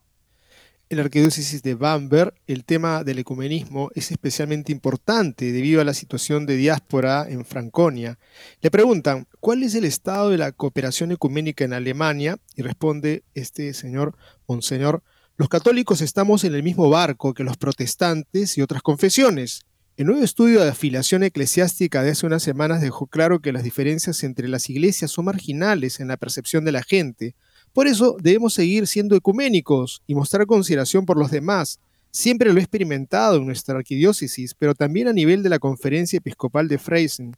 [0.88, 5.96] En la arquidiócesis de Bamberg, el tema del ecumenismo es especialmente importante debido a la
[5.96, 8.20] situación de diáspora en Franconia.
[8.62, 12.38] Le preguntan, ¿cuál es el estado de la cooperación ecuménica en Alemania?
[12.56, 14.16] Y responde este señor,
[14.48, 15.02] Monseñor,
[15.38, 19.66] Los católicos estamos en el mismo barco que los protestantes y otras confesiones.
[19.98, 24.24] El nuevo estudio de afiliación eclesiástica de hace unas semanas dejó claro que las diferencias
[24.24, 27.36] entre las iglesias son marginales en la percepción de la gente.
[27.72, 31.80] Por eso debemos seguir siendo ecuménicos y mostrar consideración por los demás,
[32.16, 36.70] Siempre lo he experimentado en nuestra arquidiócesis, pero también a nivel de la Conferencia Episcopal
[36.70, 37.36] de Freisen,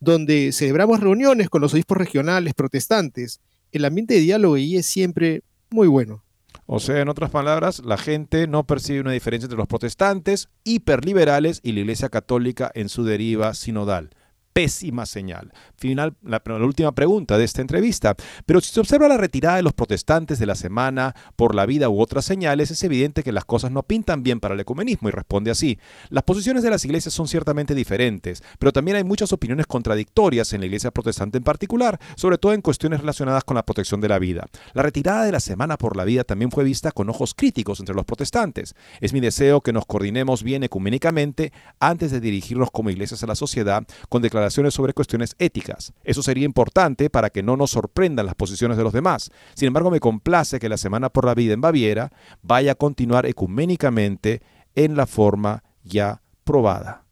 [0.00, 3.40] donde celebramos reuniones con los obispos regionales protestantes.
[3.72, 5.40] El ambiente de diálogo allí es siempre
[5.70, 6.22] muy bueno.
[6.70, 11.60] O sea, en otras palabras, la gente no percibe una diferencia entre los protestantes, hiperliberales
[11.62, 14.10] y la Iglesia Católica en su deriva sinodal
[14.52, 15.52] pésima señal.
[15.76, 18.16] Final, la, última pregunta de esta entrevista.
[18.46, 21.88] Pero si se observa la retirada de los protestantes de la semana por la vida
[21.88, 25.12] u otras señales, es evidente que las cosas no pintan bien para el ecumenismo y
[25.12, 25.78] responde así.
[26.08, 30.60] Las posiciones de las iglesias son ciertamente diferentes, pero también hay muchas opiniones contradictorias en
[30.60, 34.18] la iglesia protestante en particular, sobre todo en cuestiones relacionadas con la protección de la
[34.18, 34.46] vida.
[34.72, 37.94] La retirada de la semana por la vida también fue vista con ojos críticos entre
[37.94, 38.74] los protestantes.
[39.00, 43.34] Es mi deseo que nos coordinemos bien ecuménicamente antes de dirigirnos como iglesias a la
[43.34, 44.37] sociedad con declaraciones
[44.70, 45.92] sobre cuestiones éticas.
[46.04, 49.30] Eso sería importante para que no nos sorprendan las posiciones de los demás.
[49.54, 52.10] Sin embargo, me complace que la Semana por la Vida en Baviera
[52.42, 54.42] vaya a continuar ecuménicamente
[54.74, 57.04] en la forma ya probada.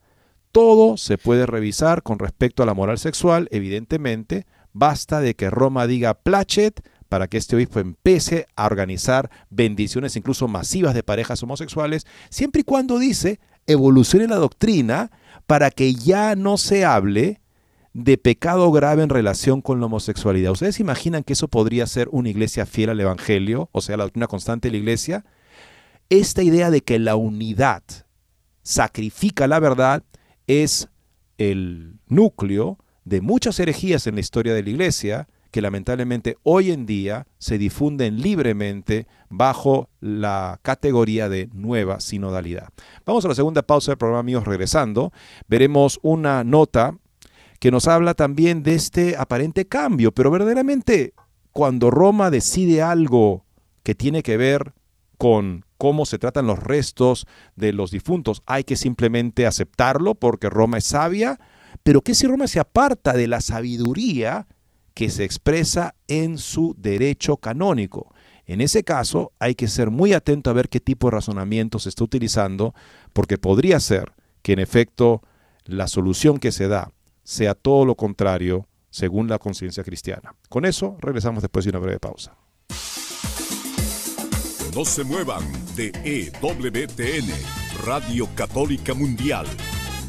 [0.52, 4.46] Todo se puede revisar con respecto a la moral sexual, evidentemente.
[4.72, 10.48] Basta de que Roma diga placet para que este obispo empiece a organizar bendiciones incluso
[10.48, 15.10] masivas de parejas homosexuales, siempre y cuando dice evolucione la doctrina
[15.46, 17.40] para que ya no se hable
[17.92, 20.52] de pecado grave en relación con la homosexualidad.
[20.52, 24.26] ¿Ustedes imaginan que eso podría ser una iglesia fiel al Evangelio, o sea, la doctrina
[24.26, 25.24] constante de la iglesia?
[26.10, 27.82] Esta idea de que la unidad
[28.62, 30.02] sacrifica la verdad
[30.46, 30.88] es
[31.38, 36.84] el núcleo de muchas herejías en la historia de la iglesia que lamentablemente hoy en
[36.84, 42.68] día se difunden libremente bajo la categoría de nueva sinodalidad.
[43.06, 45.14] Vamos a la segunda pausa del programa, amigos, regresando.
[45.48, 46.98] Veremos una nota
[47.58, 51.14] que nos habla también de este aparente cambio, pero verdaderamente
[51.52, 53.46] cuando Roma decide algo
[53.82, 54.74] que tiene que ver
[55.16, 60.76] con cómo se tratan los restos de los difuntos, hay que simplemente aceptarlo porque Roma
[60.76, 61.40] es sabia,
[61.82, 64.46] pero ¿qué si Roma se aparta de la sabiduría
[64.96, 68.14] que se expresa en su derecho canónico.
[68.46, 71.90] En ese caso hay que ser muy atento a ver qué tipo de razonamiento se
[71.90, 72.74] está utilizando,
[73.12, 75.20] porque podría ser que en efecto
[75.66, 76.92] la solución que se da
[77.24, 80.34] sea todo lo contrario según la conciencia cristiana.
[80.48, 82.34] Con eso regresamos después de una breve pausa.
[84.74, 85.44] No se muevan
[85.76, 87.30] de EWTN,
[87.84, 89.46] Radio Católica Mundial.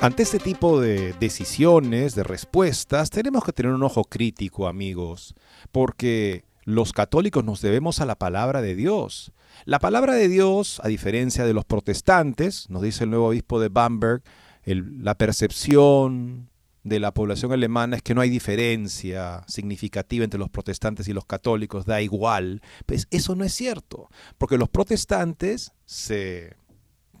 [0.00, 5.34] Ante este tipo de decisiones, de respuestas, tenemos que tener un ojo crítico, amigos,
[5.72, 9.32] porque los católicos nos debemos a la palabra de Dios.
[9.64, 13.68] La palabra de Dios, a diferencia de los protestantes, nos dice el nuevo obispo de
[13.68, 14.22] Bamberg,
[14.64, 16.50] la percepción
[16.84, 21.24] de la población alemana es que no hay diferencia significativa entre los protestantes y los
[21.24, 22.62] católicos, da igual.
[22.86, 26.56] Pues eso no es cierto, porque los protestantes se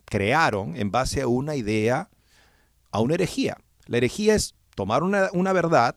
[0.04, 2.08] crearon en base a una idea,
[2.90, 3.58] a una herejía.
[3.86, 5.96] La herejía es tomar una, una verdad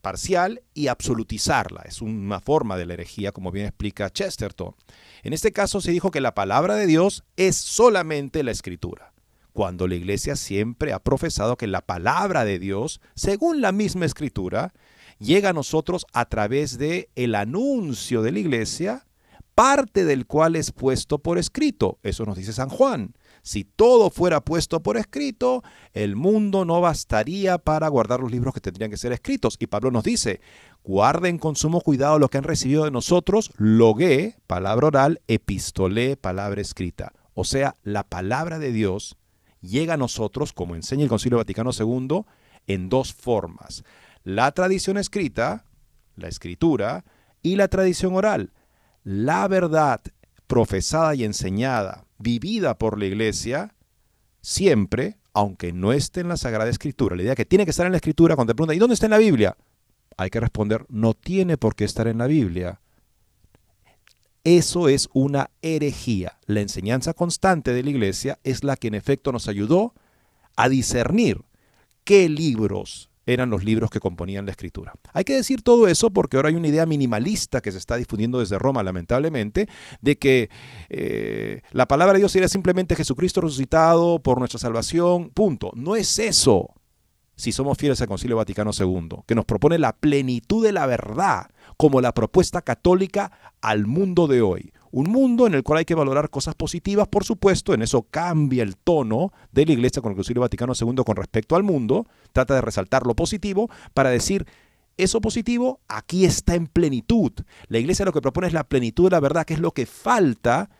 [0.00, 1.82] parcial y absolutizarla.
[1.86, 4.74] Es una forma de la herejía, como bien explica Chesterton.
[5.22, 9.12] En este caso se dijo que la palabra de Dios es solamente la escritura
[9.52, 14.72] cuando la iglesia siempre ha profesado que la palabra de Dios, según la misma escritura,
[15.18, 19.06] llega a nosotros a través de el anuncio de la iglesia,
[19.54, 21.98] parte del cual es puesto por escrito.
[22.02, 23.14] Eso nos dice San Juan.
[23.42, 25.62] Si todo fuera puesto por escrito,
[25.92, 29.56] el mundo no bastaría para guardar los libros que tendrían que ser escritos.
[29.58, 30.40] Y Pablo nos dice,
[30.84, 36.60] guarden con sumo cuidado lo que han recibido de nosotros, logué, palabra oral, epistolé, palabra
[36.60, 37.12] escrita.
[37.34, 39.16] O sea, la palabra de Dios
[39.60, 42.22] llega a nosotros, como enseña el Concilio Vaticano II,
[42.66, 43.84] en dos formas.
[44.22, 45.64] La tradición escrita,
[46.16, 47.04] la escritura,
[47.42, 48.52] y la tradición oral.
[49.02, 50.00] La verdad
[50.46, 53.74] profesada y enseñada, vivida por la iglesia,
[54.40, 57.92] siempre, aunque no esté en la Sagrada Escritura, la idea que tiene que estar en
[57.92, 59.56] la Escritura, cuando te preguntan, ¿y dónde está en la Biblia?
[60.16, 62.80] Hay que responder, no tiene por qué estar en la Biblia.
[64.44, 66.38] Eso es una herejía.
[66.46, 69.94] La enseñanza constante de la iglesia es la que en efecto nos ayudó
[70.56, 71.42] a discernir
[72.04, 74.94] qué libros eran los libros que componían la escritura.
[75.12, 78.40] Hay que decir todo eso porque ahora hay una idea minimalista que se está difundiendo
[78.40, 79.68] desde Roma, lamentablemente,
[80.00, 80.50] de que
[80.88, 85.70] eh, la palabra de Dios era simplemente Jesucristo resucitado por nuestra salvación, punto.
[85.74, 86.74] No es eso
[87.40, 91.46] si somos fieles al Concilio Vaticano II, que nos propone la plenitud de la verdad
[91.78, 94.72] como la propuesta católica al mundo de hoy.
[94.92, 98.62] Un mundo en el cual hay que valorar cosas positivas, por supuesto, en eso cambia
[98.62, 102.54] el tono de la Iglesia con el Concilio Vaticano II con respecto al mundo, trata
[102.54, 104.46] de resaltar lo positivo para decir,
[104.96, 107.32] eso positivo aquí está en plenitud.
[107.68, 109.86] La Iglesia lo que propone es la plenitud de la verdad, que es lo que
[109.86, 110.70] falta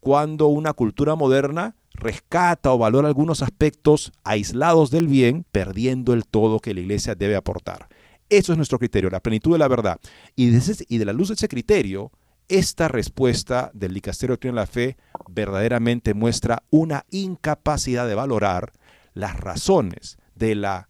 [0.00, 6.60] cuando una cultura moderna rescata o valora algunos aspectos aislados del bien, perdiendo el todo
[6.60, 7.88] que la Iglesia debe aportar.
[8.28, 10.00] Eso es nuestro criterio, la plenitud de la verdad.
[10.34, 12.10] Y de, y de la luz de ese criterio,
[12.48, 14.96] esta respuesta del Dicasterio de la Fe
[15.28, 18.72] verdaderamente muestra una incapacidad de valorar
[19.14, 20.88] las razones de la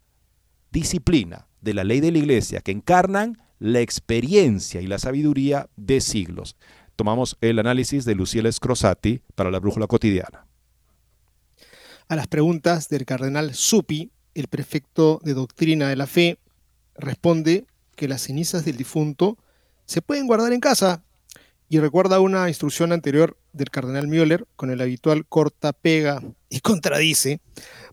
[0.71, 6.01] disciplina, de la ley de la Iglesia, que encarnan la experiencia y la sabiduría de
[6.01, 6.57] siglos.
[6.95, 10.45] Tomamos el análisis de Luciela Scrosati para la Brújula Cotidiana.
[12.07, 16.37] A las preguntas del cardenal Supi, el prefecto de doctrina de la fe,
[16.95, 19.37] responde que las cenizas del difunto
[19.85, 21.04] se pueden guardar en casa
[21.67, 27.39] y recuerda una instrucción anterior del cardenal Müller con el habitual corta, pega y contradice.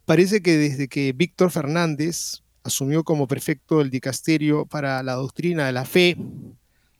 [0.05, 5.73] Parece que desde que Víctor Fernández asumió como prefecto del dicasterio para la doctrina de
[5.73, 6.17] la fe,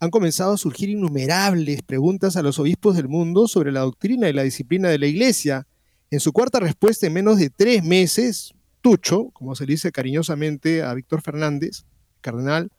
[0.01, 4.33] han comenzado a surgir innumerables preguntas a los obispos del mundo sobre la doctrina y
[4.33, 5.67] la disciplina de la Iglesia.
[6.11, 10.83] En su cuarta respuesta en menos de tres meses, Tucho, como se le dice cariñosamente
[10.83, 11.85] a Víctor Fernández,
[12.21, 12.71] cardenal,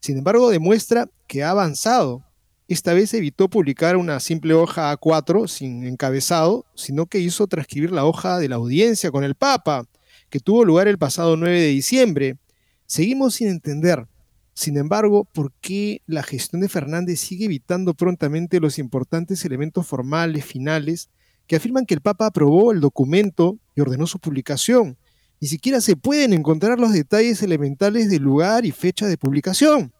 [0.00, 2.24] sin embargo demuestra que ha avanzado.
[2.70, 8.04] Esta vez evitó publicar una simple hoja A4 sin encabezado, sino que hizo transcribir la
[8.04, 9.88] hoja de la audiencia con el Papa,
[10.28, 12.38] que tuvo lugar el pasado 9 de diciembre.
[12.86, 14.06] Seguimos sin entender,
[14.54, 20.44] sin embargo, por qué la gestión de Fernández sigue evitando prontamente los importantes elementos formales,
[20.44, 21.10] finales,
[21.48, 24.96] que afirman que el Papa aprobó el documento y ordenó su publicación,
[25.40, 29.92] ni siquiera se pueden encontrar los detalles elementales del lugar y fecha de publicación.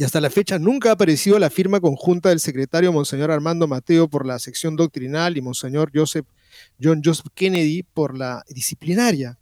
[0.00, 4.08] Y hasta la fecha nunca ha aparecido la firma conjunta del secretario Monseñor Armando Mateo
[4.08, 6.24] por la sección doctrinal y Monseñor Joseph,
[6.82, 9.38] John Joseph Kennedy por la disciplinaria.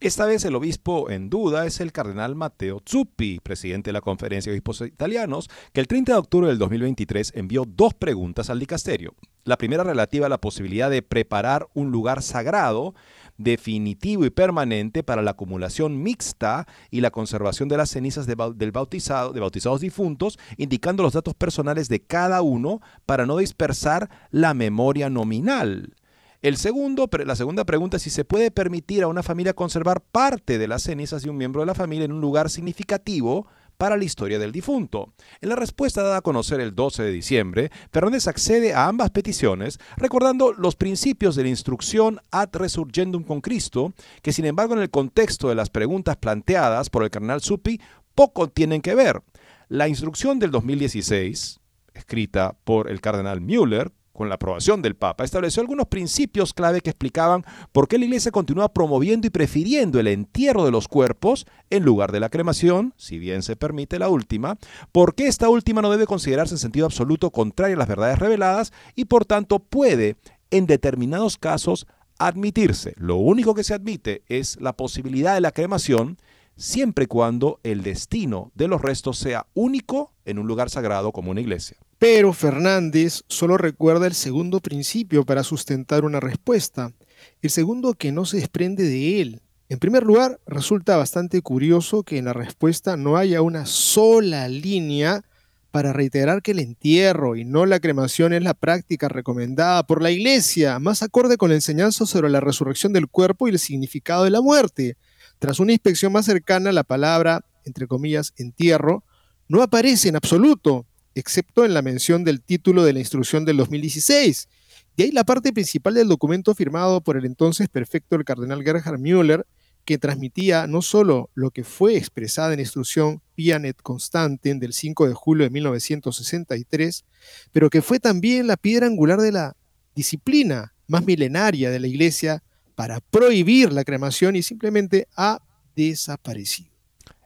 [0.00, 4.50] Esta vez el obispo en duda es el cardenal Matteo Zuppi, presidente de la Conferencia
[4.50, 9.14] de Obispos Italianos, que el 30 de octubre del 2023 envió dos preguntas al dicasterio.
[9.44, 12.94] La primera relativa a la posibilidad de preparar un lugar sagrado
[13.38, 18.72] definitivo y permanente para la acumulación mixta y la conservación de las cenizas de, del
[18.72, 24.54] bautizado, de bautizados difuntos, indicando los datos personales de cada uno para no dispersar la
[24.54, 25.94] memoria nominal.
[26.42, 30.58] El segundo, la segunda pregunta es si se puede permitir a una familia conservar parte
[30.58, 33.46] de las cenizas de un miembro de la familia en un lugar significativo
[33.82, 35.12] para la historia del difunto.
[35.40, 39.80] En la respuesta dada a conocer el 12 de diciembre, Fernández accede a ambas peticiones,
[39.96, 44.90] recordando los principios de la instrucción ad resurgendum con Cristo, que sin embargo en el
[44.90, 47.80] contexto de las preguntas planteadas por el cardenal Suppi
[48.14, 49.20] poco tienen que ver.
[49.66, 51.58] La instrucción del 2016,
[51.92, 56.90] escrita por el cardenal Müller, con la aprobación del Papa, estableció algunos principios clave que
[56.90, 61.84] explicaban por qué la Iglesia continúa promoviendo y prefiriendo el entierro de los cuerpos en
[61.84, 64.58] lugar de la cremación, si bien se permite la última,
[64.92, 68.72] por qué esta última no debe considerarse en sentido absoluto contraria a las verdades reveladas
[68.94, 70.16] y por tanto puede,
[70.50, 71.86] en determinados casos,
[72.18, 72.94] admitirse.
[72.96, 76.18] Lo único que se admite es la posibilidad de la cremación,
[76.56, 81.30] siempre y cuando el destino de los restos sea único en un lugar sagrado como
[81.30, 81.78] una iglesia.
[82.02, 86.92] Pero Fernández solo recuerda el segundo principio para sustentar una respuesta,
[87.40, 89.40] el segundo que no se desprende de él.
[89.68, 95.22] En primer lugar, resulta bastante curioso que en la respuesta no haya una sola línea
[95.70, 100.10] para reiterar que el entierro y no la cremación es la práctica recomendada por la
[100.10, 104.30] Iglesia, más acorde con la enseñanza sobre la resurrección del cuerpo y el significado de
[104.30, 104.96] la muerte.
[105.38, 109.04] Tras una inspección más cercana, la palabra, entre comillas, entierro,
[109.46, 110.84] no aparece en absoluto,
[111.14, 114.48] excepto en la mención del título de la instrucción del 2016.
[114.96, 118.98] De ahí la parte principal del documento firmado por el entonces perfecto el cardenal Gerhard
[118.98, 119.46] Müller,
[119.84, 125.08] que transmitía no solo lo que fue expresada en la instrucción Pianet Constanten del 5
[125.08, 127.04] de julio de 1963,
[127.52, 129.56] pero que fue también la piedra angular de la
[129.94, 132.42] disciplina más milenaria de la Iglesia
[132.74, 135.40] para prohibir la cremación y simplemente ha
[135.74, 136.71] desaparecido.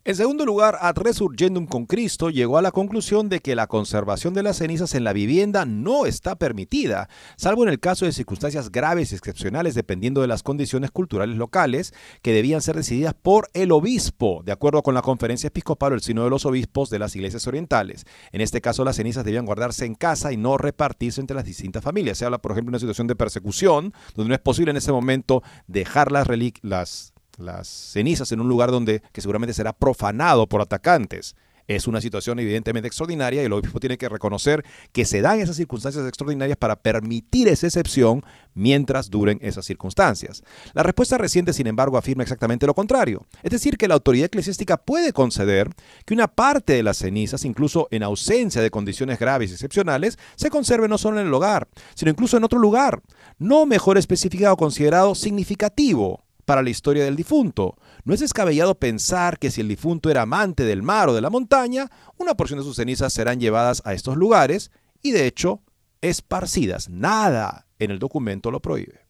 [0.06, 4.34] En segundo lugar, Ad Resurgendum con Cristo llegó a la conclusión de que la conservación
[4.34, 8.70] de las cenizas en la vivienda no está permitida, salvo en el caso de circunstancias
[8.70, 11.92] graves y excepcionales dependiendo de las condiciones culturales locales
[12.22, 16.02] que debían ser decididas por el obispo, de acuerdo con la conferencia episcopal o el
[16.02, 18.04] sino de los obispos de las iglesias orientales.
[18.30, 21.82] En este caso, las cenizas debían guardarse en casa y no repartirse entre las distintas
[21.82, 22.18] familias.
[22.18, 24.92] Se habla, por ejemplo, de una situación de persecución, donde no es posible en ese
[24.92, 26.28] momento dejar las,
[26.62, 31.34] las las cenizas en un lugar donde que seguramente será profanado por atacantes.
[31.68, 35.56] Es una situación evidentemente extraordinaria y el obispo tiene que reconocer que se dan esas
[35.56, 38.24] circunstancias extraordinarias para permitir esa excepción
[38.54, 40.44] mientras duren esas circunstancias.
[40.74, 43.26] La respuesta reciente, sin embargo, afirma exactamente lo contrario.
[43.42, 45.68] Es decir, que la autoridad eclesiástica puede conceder
[46.04, 50.50] que una parte de las cenizas, incluso en ausencia de condiciones graves y excepcionales, se
[50.50, 53.02] conserve no solo en el hogar, sino incluso en otro lugar,
[53.38, 57.76] no mejor especificado o considerado significativo para la historia del difunto.
[58.04, 61.28] No es descabellado pensar que si el difunto era amante del mar o de la
[61.28, 64.70] montaña, una porción de sus cenizas serán llevadas a estos lugares
[65.02, 65.60] y de hecho
[66.00, 66.88] esparcidas.
[66.88, 69.04] Nada en el documento lo prohíbe.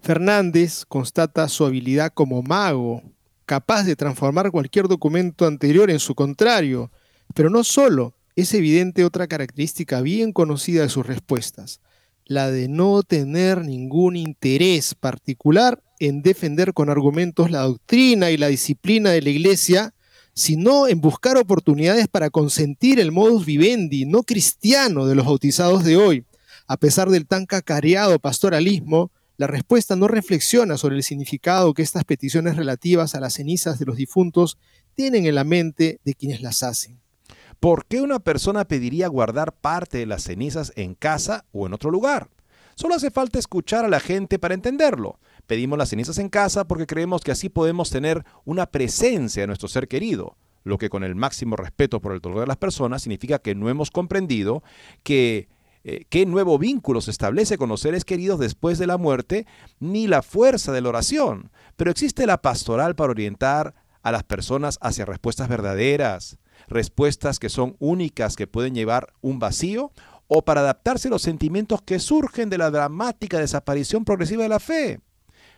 [0.00, 3.02] Fernández constata su habilidad como mago,
[3.46, 6.92] capaz de transformar cualquier documento anterior en su contrario,
[7.34, 11.80] pero no solo, es evidente otra característica bien conocida de sus respuestas,
[12.26, 18.48] la de no tener ningún interés particular en defender con argumentos la doctrina y la
[18.48, 19.94] disciplina de la Iglesia,
[20.34, 25.96] sino en buscar oportunidades para consentir el modus vivendi no cristiano de los bautizados de
[25.96, 26.24] hoy.
[26.66, 32.04] A pesar del tan cacareado pastoralismo, la respuesta no reflexiona sobre el significado que estas
[32.04, 34.58] peticiones relativas a las cenizas de los difuntos
[34.94, 37.00] tienen en la mente de quienes las hacen.
[37.60, 41.90] ¿Por qué una persona pediría guardar parte de las cenizas en casa o en otro
[41.90, 42.28] lugar?
[42.76, 45.18] Solo hace falta escuchar a la gente para entenderlo.
[45.46, 49.68] Pedimos las cenizas en casa porque creemos que así podemos tener una presencia de nuestro
[49.68, 53.38] ser querido, lo que con el máximo respeto por el dolor de las personas significa
[53.38, 54.62] que no hemos comprendido
[55.02, 55.48] que
[55.86, 59.46] eh, qué nuevo vínculo se establece con los seres queridos después de la muerte,
[59.80, 61.50] ni la fuerza de la oración.
[61.76, 66.38] Pero existe la pastoral para orientar a las personas hacia respuestas verdaderas,
[66.68, 69.92] respuestas que son únicas, que pueden llevar un vacío,
[70.26, 74.60] o para adaptarse a los sentimientos que surgen de la dramática desaparición progresiva de la
[74.60, 75.00] fe.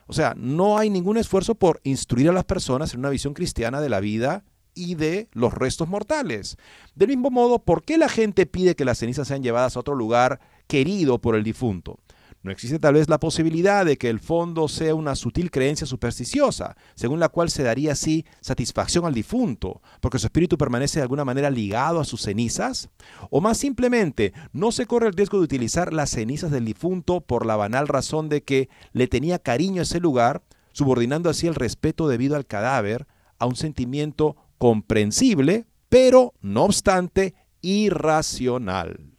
[0.07, 3.81] O sea, no hay ningún esfuerzo por instruir a las personas en una visión cristiana
[3.81, 4.45] de la vida
[4.75, 6.57] y de los restos mortales.
[6.95, 9.95] Del mismo modo, ¿por qué la gente pide que las cenizas sean llevadas a otro
[9.95, 10.39] lugar
[10.69, 11.99] querido por el difunto?
[12.43, 16.77] ¿No existe tal vez la posibilidad de que el fondo sea una sutil creencia supersticiosa,
[16.95, 21.25] según la cual se daría así satisfacción al difunto, porque su espíritu permanece de alguna
[21.25, 22.89] manera ligado a sus cenizas?
[23.31, 27.47] ¿O más simplemente, no se corre el riesgo de utilizar las cenizas del difunto por
[27.47, 32.07] la banal razón de que le tenía cariño a ese lugar, subordinando así el respeto
[32.07, 33.09] debido al cadáver
[33.39, 39.16] a un sentimiento comprensible, pero, no obstante, irracional?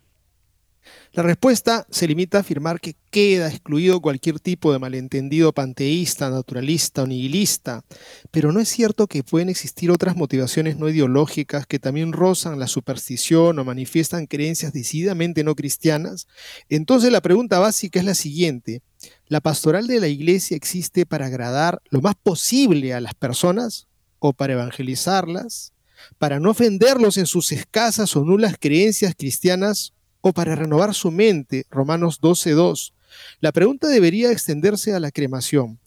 [1.18, 7.02] La respuesta se limita a afirmar que queda excluido cualquier tipo de malentendido panteísta, naturalista
[7.02, 7.84] o nihilista,
[8.30, 12.68] pero no es cierto que pueden existir otras motivaciones no ideológicas que también rozan la
[12.68, 16.28] superstición o manifiestan creencias decididamente no cristianas.
[16.70, 18.84] Entonces la pregunta básica es la siguiente,
[19.26, 23.88] ¿la pastoral de la iglesia existe para agradar lo más posible a las personas
[24.20, 25.74] o para evangelizarlas?
[26.20, 31.66] ¿Para no ofenderlos en sus escasas o nulas creencias cristianas o para renovar su mente,
[31.70, 32.94] Romanos 12.2.
[33.40, 35.80] La pregunta debería extenderse a la cremación.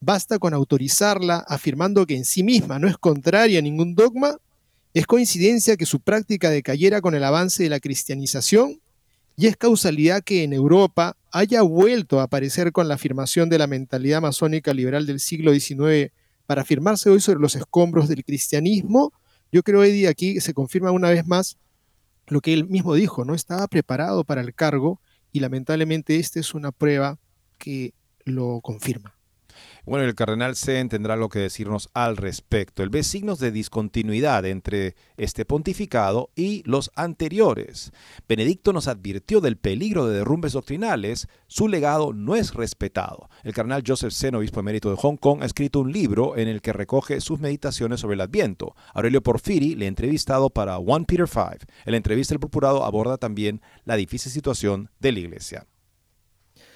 [0.00, 4.36] ¿Basta con autorizarla afirmando que en sí misma no es contraria a ningún dogma?
[4.94, 8.80] ¿Es coincidencia que su práctica decayera con el avance de la cristianización?
[9.36, 13.66] ¿Y es causalidad que en Europa haya vuelto a aparecer con la afirmación de la
[13.66, 16.12] mentalidad masónica liberal del siglo XIX
[16.46, 19.12] para afirmarse hoy sobre los escombros del cristianismo?
[19.52, 21.56] Yo creo, Eddie, aquí se confirma una vez más
[22.28, 25.00] lo que él mismo dijo, no estaba preparado para el cargo
[25.32, 27.18] y lamentablemente esta es una prueba
[27.58, 29.17] que lo confirma.
[29.88, 32.82] Bueno, el cardenal Zen tendrá lo que decirnos al respecto.
[32.82, 37.92] Él ve signos de discontinuidad entre este pontificado y los anteriores.
[38.28, 41.26] Benedicto nos advirtió del peligro de derrumbes doctrinales.
[41.46, 43.30] Su legado no es respetado.
[43.44, 46.60] El cardenal Joseph Zen, obispo emérito de Hong Kong, ha escrito un libro en el
[46.60, 48.76] que recoge sus meditaciones sobre el Adviento.
[48.92, 51.50] Aurelio Porfiri le ha entrevistado para One Peter 5.
[51.86, 55.66] En la entrevista, el procurado aborda también la difícil situación de la Iglesia.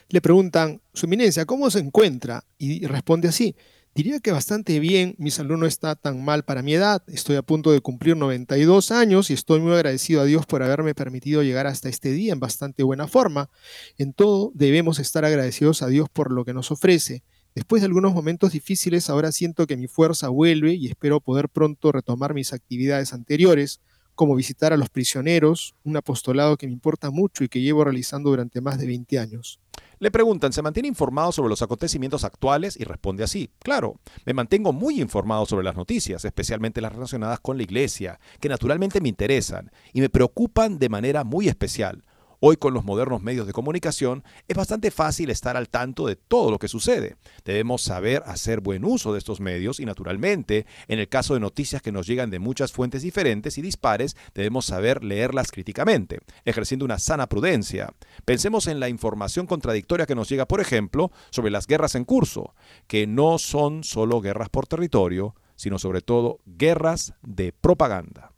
[0.09, 2.45] Le preguntan, Su Eminencia, ¿cómo se encuentra?
[2.59, 3.57] Y responde así,
[3.95, 7.43] diría que bastante bien, mi salud no está tan mal para mi edad, estoy a
[7.43, 11.67] punto de cumplir 92 años y estoy muy agradecido a Dios por haberme permitido llegar
[11.67, 13.51] hasta este día en bastante buena forma.
[13.99, 17.23] En todo debemos estar agradecidos a Dios por lo que nos ofrece.
[17.55, 21.93] Después de algunos momentos difíciles, ahora siento que mi fuerza vuelve y espero poder pronto
[21.93, 23.81] retomar mis actividades anteriores,
[24.15, 28.31] como visitar a los prisioneros, un apostolado que me importa mucho y que llevo realizando
[28.31, 29.62] durante más de 20 años.
[30.03, 32.77] Le preguntan, ¿se mantiene informado sobre los acontecimientos actuales?
[32.77, 37.57] Y responde así, claro, me mantengo muy informado sobre las noticias, especialmente las relacionadas con
[37.57, 42.03] la iglesia, que naturalmente me interesan y me preocupan de manera muy especial.
[42.45, 46.51] Hoy con los modernos medios de comunicación es bastante fácil estar al tanto de todo
[46.51, 47.15] lo que sucede.
[47.45, 51.83] Debemos saber hacer buen uso de estos medios y naturalmente, en el caso de noticias
[51.83, 56.99] que nos llegan de muchas fuentes diferentes y dispares, debemos saber leerlas críticamente, ejerciendo una
[56.99, 57.95] sana prudencia.
[58.25, 62.57] Pensemos en la información contradictoria que nos llega, por ejemplo, sobre las guerras en curso,
[62.89, 68.33] que no son solo guerras por territorio, sino sobre todo guerras de propaganda.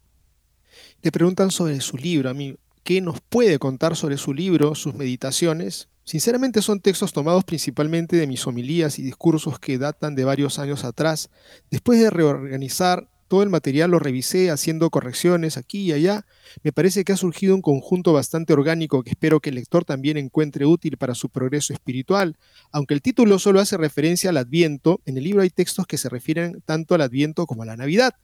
[1.01, 5.89] Le preguntan sobre su libro, amigo qué nos puede contar sobre su libro, sus meditaciones.
[6.05, 10.85] Sinceramente son textos tomados principalmente de mis homilías y discursos que datan de varios años
[10.85, 11.31] atrás.
[11.71, 16.25] Después de reorganizar todo el material lo revisé haciendo correcciones aquí y allá.
[16.63, 20.17] Me parece que ha surgido un conjunto bastante orgánico que espero que el lector también
[20.19, 22.37] encuentre útil para su progreso espiritual.
[22.71, 26.09] Aunque el título solo hace referencia al Adviento, en el libro hay textos que se
[26.09, 28.15] refieren tanto al Adviento como a la Navidad.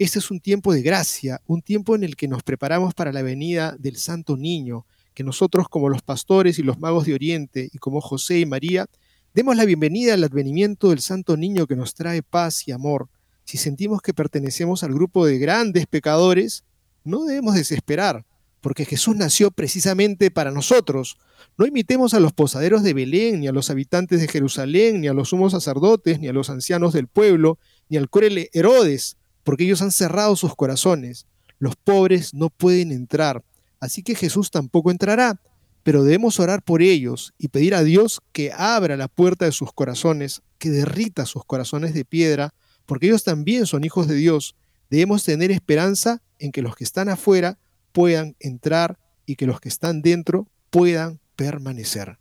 [0.00, 3.22] Este es un tiempo de gracia, un tiempo en el que nos preparamos para la
[3.22, 7.78] venida del Santo Niño, que nosotros como los pastores y los magos de Oriente y
[7.78, 8.86] como José y María,
[9.32, 13.08] demos la bienvenida al advenimiento del Santo Niño que nos trae paz y amor
[13.46, 16.64] si sentimos que pertenecemos al grupo de grandes pecadores,
[17.04, 18.26] no debemos desesperar,
[18.60, 21.16] porque Jesús nació precisamente para nosotros.
[21.56, 25.12] No imitemos a los posaderos de Belén, ni a los habitantes de Jerusalén, ni a
[25.12, 29.80] los sumos sacerdotes, ni a los ancianos del pueblo, ni al cruel Herodes, porque ellos
[29.80, 31.26] han cerrado sus corazones.
[31.60, 33.44] Los pobres no pueden entrar,
[33.78, 35.40] así que Jesús tampoco entrará,
[35.84, 39.72] pero debemos orar por ellos y pedir a Dios que abra la puerta de sus
[39.72, 42.52] corazones, que derrita sus corazones de piedra,
[42.86, 44.56] porque ellos también son hijos de Dios,
[44.90, 47.58] debemos tener esperanza en que los que están afuera
[47.92, 52.18] puedan entrar y que los que están dentro puedan permanecer.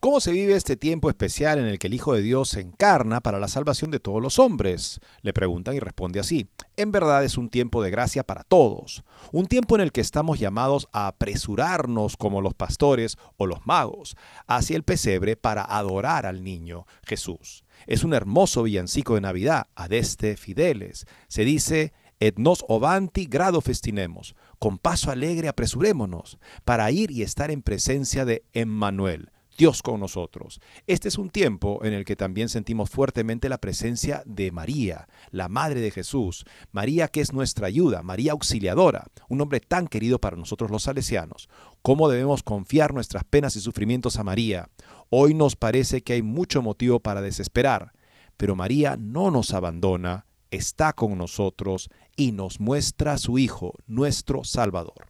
[0.00, 3.20] ¿Cómo se vive este tiempo especial en el que el Hijo de Dios se encarna
[3.20, 4.98] para la salvación de todos los hombres?
[5.20, 6.48] Le preguntan y responde así.
[6.78, 10.38] En verdad es un tiempo de gracia para todos, un tiempo en el que estamos
[10.38, 16.42] llamados a apresurarnos como los pastores o los magos hacia el pesebre para adorar al
[16.42, 17.64] niño Jesús.
[17.86, 21.06] Es un hermoso villancico de Navidad, adeste fideles.
[21.28, 27.50] Se dice, et nos ovanti grado festinemos, con paso alegre apresurémonos, para ir y estar
[27.50, 30.60] en presencia de Emmanuel, Dios con nosotros.
[30.86, 35.48] Este es un tiempo en el que también sentimos fuertemente la presencia de María, la
[35.48, 40.36] Madre de Jesús, María que es nuestra ayuda, María auxiliadora, un hombre tan querido para
[40.36, 41.48] nosotros los salesianos.
[41.82, 44.68] ¿Cómo debemos confiar nuestras penas y sufrimientos a María?
[45.12, 47.92] Hoy nos parece que hay mucho motivo para desesperar,
[48.36, 54.44] pero María no nos abandona, está con nosotros y nos muestra a su Hijo, nuestro
[54.44, 55.08] Salvador.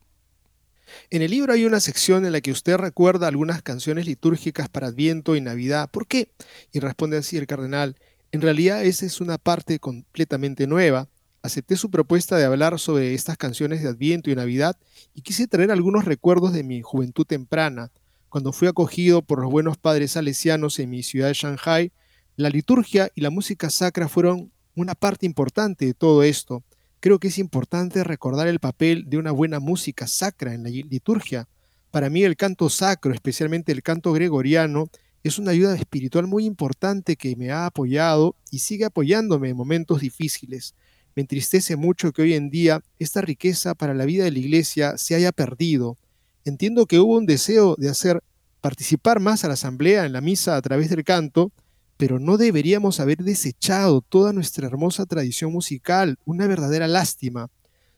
[1.10, 4.86] En el libro hay una sección en la que usted recuerda algunas canciones litúrgicas para
[4.86, 5.90] Adviento y Navidad.
[5.90, 6.32] ¿Por qué?
[6.72, 7.96] Y responde así el cardenal,
[8.32, 11.08] en realidad esa es una parte completamente nueva.
[11.42, 14.78] Acepté su propuesta de hablar sobre estas canciones de Adviento y Navidad
[15.14, 17.90] y quise traer algunos recuerdos de mi juventud temprana.
[18.30, 21.90] Cuando fui acogido por los buenos padres salesianos en mi ciudad de Shanghai,
[22.36, 26.62] la liturgia y la música sacra fueron una parte importante de todo esto.
[27.00, 31.48] Creo que es importante recordar el papel de una buena música sacra en la liturgia.
[31.90, 34.90] Para mí el canto sacro, especialmente el canto gregoriano,
[35.24, 40.02] es una ayuda espiritual muy importante que me ha apoyado y sigue apoyándome en momentos
[40.02, 40.76] difíciles.
[41.16, 44.96] Me entristece mucho que hoy en día esta riqueza para la vida de la iglesia
[44.98, 45.98] se haya perdido.
[46.44, 48.22] Entiendo que hubo un deseo de hacer
[48.60, 51.52] participar más a la asamblea en la misa a través del canto,
[51.96, 57.50] pero no deberíamos haber desechado toda nuestra hermosa tradición musical, una verdadera lástima.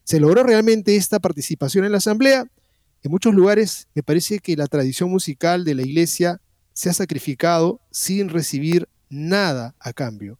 [0.04, 2.46] ¿Se logró realmente esta participación en la asamblea?
[3.04, 6.40] En muchos lugares me parece que la tradición musical de la iglesia
[6.72, 10.38] se ha sacrificado sin recibir nada a cambio.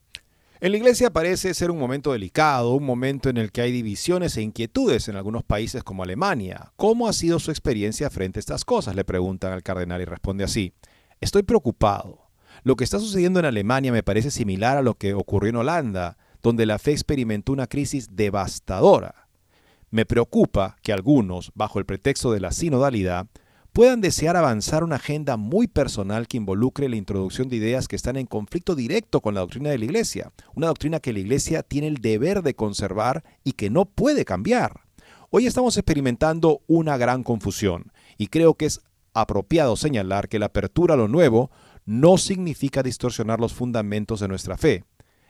[0.62, 4.36] En la iglesia parece ser un momento delicado, un momento en el que hay divisiones
[4.36, 6.72] e inquietudes en algunos países como Alemania.
[6.76, 8.94] ¿Cómo ha sido su experiencia frente a estas cosas?
[8.94, 10.72] Le preguntan al cardenal y responde así.
[11.20, 12.28] Estoy preocupado.
[12.62, 16.16] Lo que está sucediendo en Alemania me parece similar a lo que ocurrió en Holanda,
[16.44, 19.26] donde la fe experimentó una crisis devastadora.
[19.90, 23.26] Me preocupa que algunos, bajo el pretexto de la sinodalidad,
[23.72, 28.16] puedan desear avanzar una agenda muy personal que involucre la introducción de ideas que están
[28.16, 31.86] en conflicto directo con la doctrina de la Iglesia, una doctrina que la Iglesia tiene
[31.86, 34.82] el deber de conservar y que no puede cambiar.
[35.30, 38.82] Hoy estamos experimentando una gran confusión y creo que es
[39.14, 41.50] apropiado señalar que la apertura a lo nuevo
[41.86, 44.84] no significa distorsionar los fundamentos de nuestra fe.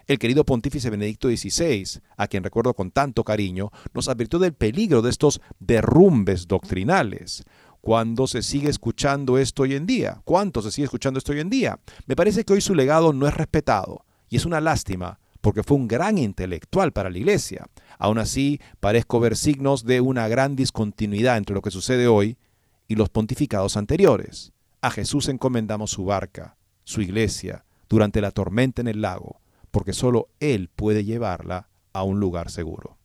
[0.09, 5.01] El querido pontífice Benedicto XVI, a quien recuerdo con tanto cariño, nos advirtió del peligro
[5.01, 7.45] de estos derrumbes doctrinales
[7.83, 10.23] cuando se sigue escuchando esto hoy en día.
[10.25, 11.79] ¿Cuánto se sigue escuchando esto hoy en día?
[12.07, 15.77] Me parece que hoy su legado no es respetado y es una lástima porque fue
[15.77, 17.67] un gran intelectual para la Iglesia.
[17.99, 22.39] Aún así, parezco ver signos de una gran discontinuidad entre lo que sucede hoy
[22.87, 24.53] y los pontificados anteriores.
[24.81, 29.41] A Jesús encomendamos su barca, su iglesia, durante la tormenta en el lago,
[29.73, 32.97] porque solo Él puede llevarla a un lugar seguro.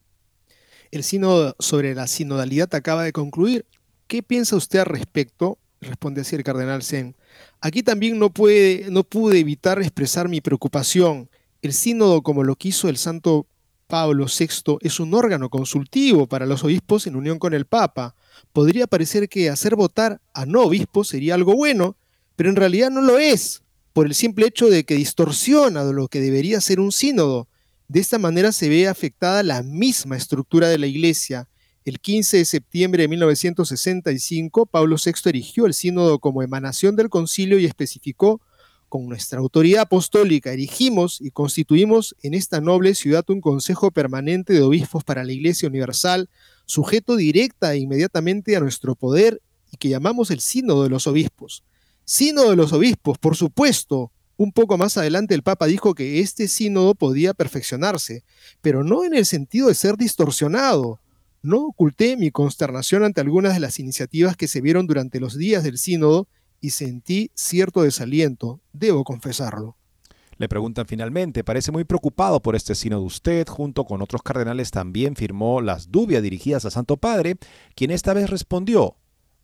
[0.92, 3.66] El sínodo sobre la sinodalidad acaba de concluir
[4.08, 5.58] ¿Qué piensa usted al respecto?
[5.82, 7.14] Responde así el cardenal Zen.
[7.60, 11.28] Aquí también no, pude evitar expresar mi preocupación.
[11.60, 13.46] El sínodo, como lo quiso el santo
[13.86, 18.14] Pablo VI, es un órgano consultivo para los obispos en unión con el Papa.
[18.54, 21.94] Podría parecer que hacer votar a no obispos sería algo bueno,
[22.34, 26.22] pero en realidad no lo es, por el simple hecho de que distorsiona lo que
[26.22, 27.46] debería ser un sínodo.
[27.88, 31.46] De esta manera se ve afectada la misma estructura de la Iglesia
[31.88, 37.58] el 15 de septiembre de 1965, Pablo VI erigió el sínodo como emanación del concilio
[37.58, 38.40] y especificó,
[38.88, 44.62] con nuestra autoridad apostólica erigimos y constituimos en esta noble ciudad un consejo permanente de
[44.62, 46.30] obispos para la Iglesia Universal,
[46.64, 51.64] sujeto directa e inmediatamente a nuestro poder y que llamamos el sínodo de los obispos.
[52.04, 56.48] Sínodo de los obispos, por supuesto, un poco más adelante el Papa dijo que este
[56.48, 58.24] sínodo podía perfeccionarse,
[58.62, 61.00] pero no en el sentido de ser distorsionado,
[61.42, 65.64] no oculté mi consternación ante algunas de las iniciativas que se vieron durante los días
[65.64, 66.28] del sínodo
[66.60, 69.76] y sentí cierto desaliento, debo confesarlo.
[70.36, 73.02] Le preguntan finalmente, parece muy preocupado por este sínodo.
[73.02, 77.36] Usted, junto con otros cardenales, también firmó las dubias dirigidas a Santo Padre,
[77.74, 78.96] quien esta vez respondió,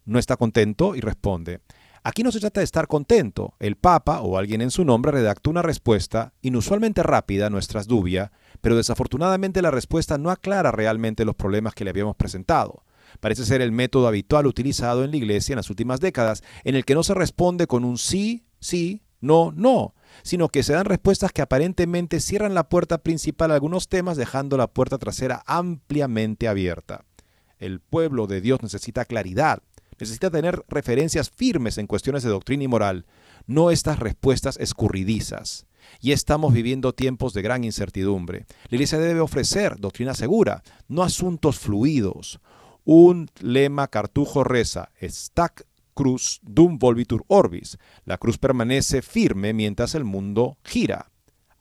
[0.04, 1.60] no está contento y responde,
[2.06, 3.54] Aquí no se trata de estar contento.
[3.58, 8.30] El Papa o alguien en su nombre redactó una respuesta, inusualmente rápida, a nuestras dubias,
[8.60, 12.84] pero desafortunadamente la respuesta no aclara realmente los problemas que le habíamos presentado.
[13.20, 16.84] Parece ser el método habitual utilizado en la Iglesia en las últimas décadas, en el
[16.84, 21.32] que no se responde con un sí, sí, no, no, sino que se dan respuestas
[21.32, 27.06] que aparentemente cierran la puerta principal a algunos temas, dejando la puerta trasera ampliamente abierta.
[27.58, 29.62] El pueblo de Dios necesita claridad,
[29.98, 33.06] necesita tener referencias firmes en cuestiones de doctrina y moral,
[33.46, 35.66] no estas respuestas escurridizas.
[36.00, 38.46] Y estamos viviendo tiempos de gran incertidumbre.
[38.68, 42.40] La Iglesia debe ofrecer doctrina segura, no asuntos fluidos.
[42.84, 47.78] Un lema cartujo reza, stac cruz dum volvitur orbis.
[48.04, 51.10] La cruz permanece firme mientras el mundo gira.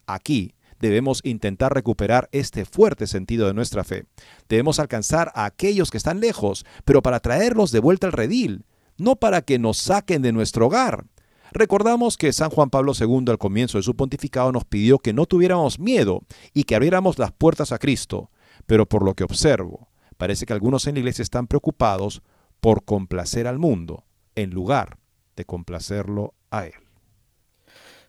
[0.06, 4.06] Aquí debemos intentar recuperar este fuerte sentido de nuestra fe.
[4.50, 8.66] Debemos alcanzar a aquellos que están lejos, pero para traerlos de vuelta al redil,
[8.98, 11.06] no para que nos saquen de nuestro hogar.
[11.54, 15.26] Recordamos que San Juan Pablo II al comienzo de su pontificado nos pidió que no
[15.26, 16.24] tuviéramos miedo
[16.54, 18.30] y que abriéramos las puertas a Cristo,
[18.66, 22.24] pero por lo que observo, parece que algunos en la iglesia están preocupados
[22.60, 24.04] por complacer al mundo
[24.36, 24.98] en lugar
[25.38, 26.74] de complacerlo a Él.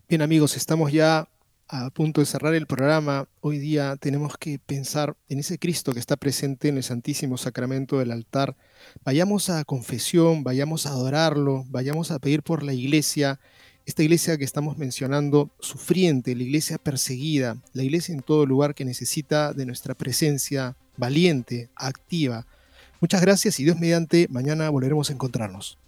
[0.08, 1.28] Bien amigos, estamos ya
[1.68, 6.00] a punto de cerrar el programa, hoy día tenemos que pensar en ese Cristo que
[6.00, 8.56] está presente en el Santísimo Sacramento del altar.
[9.04, 13.40] Vayamos a confesión, vayamos a adorarlo, vayamos a pedir por la iglesia,
[13.86, 18.84] esta iglesia que estamos mencionando, sufriente, la iglesia perseguida, la iglesia en todo lugar que
[18.84, 22.46] necesita de nuestra presencia valiente, activa.
[23.00, 25.78] Muchas gracias y Dios mediante, mañana volveremos a encontrarnos.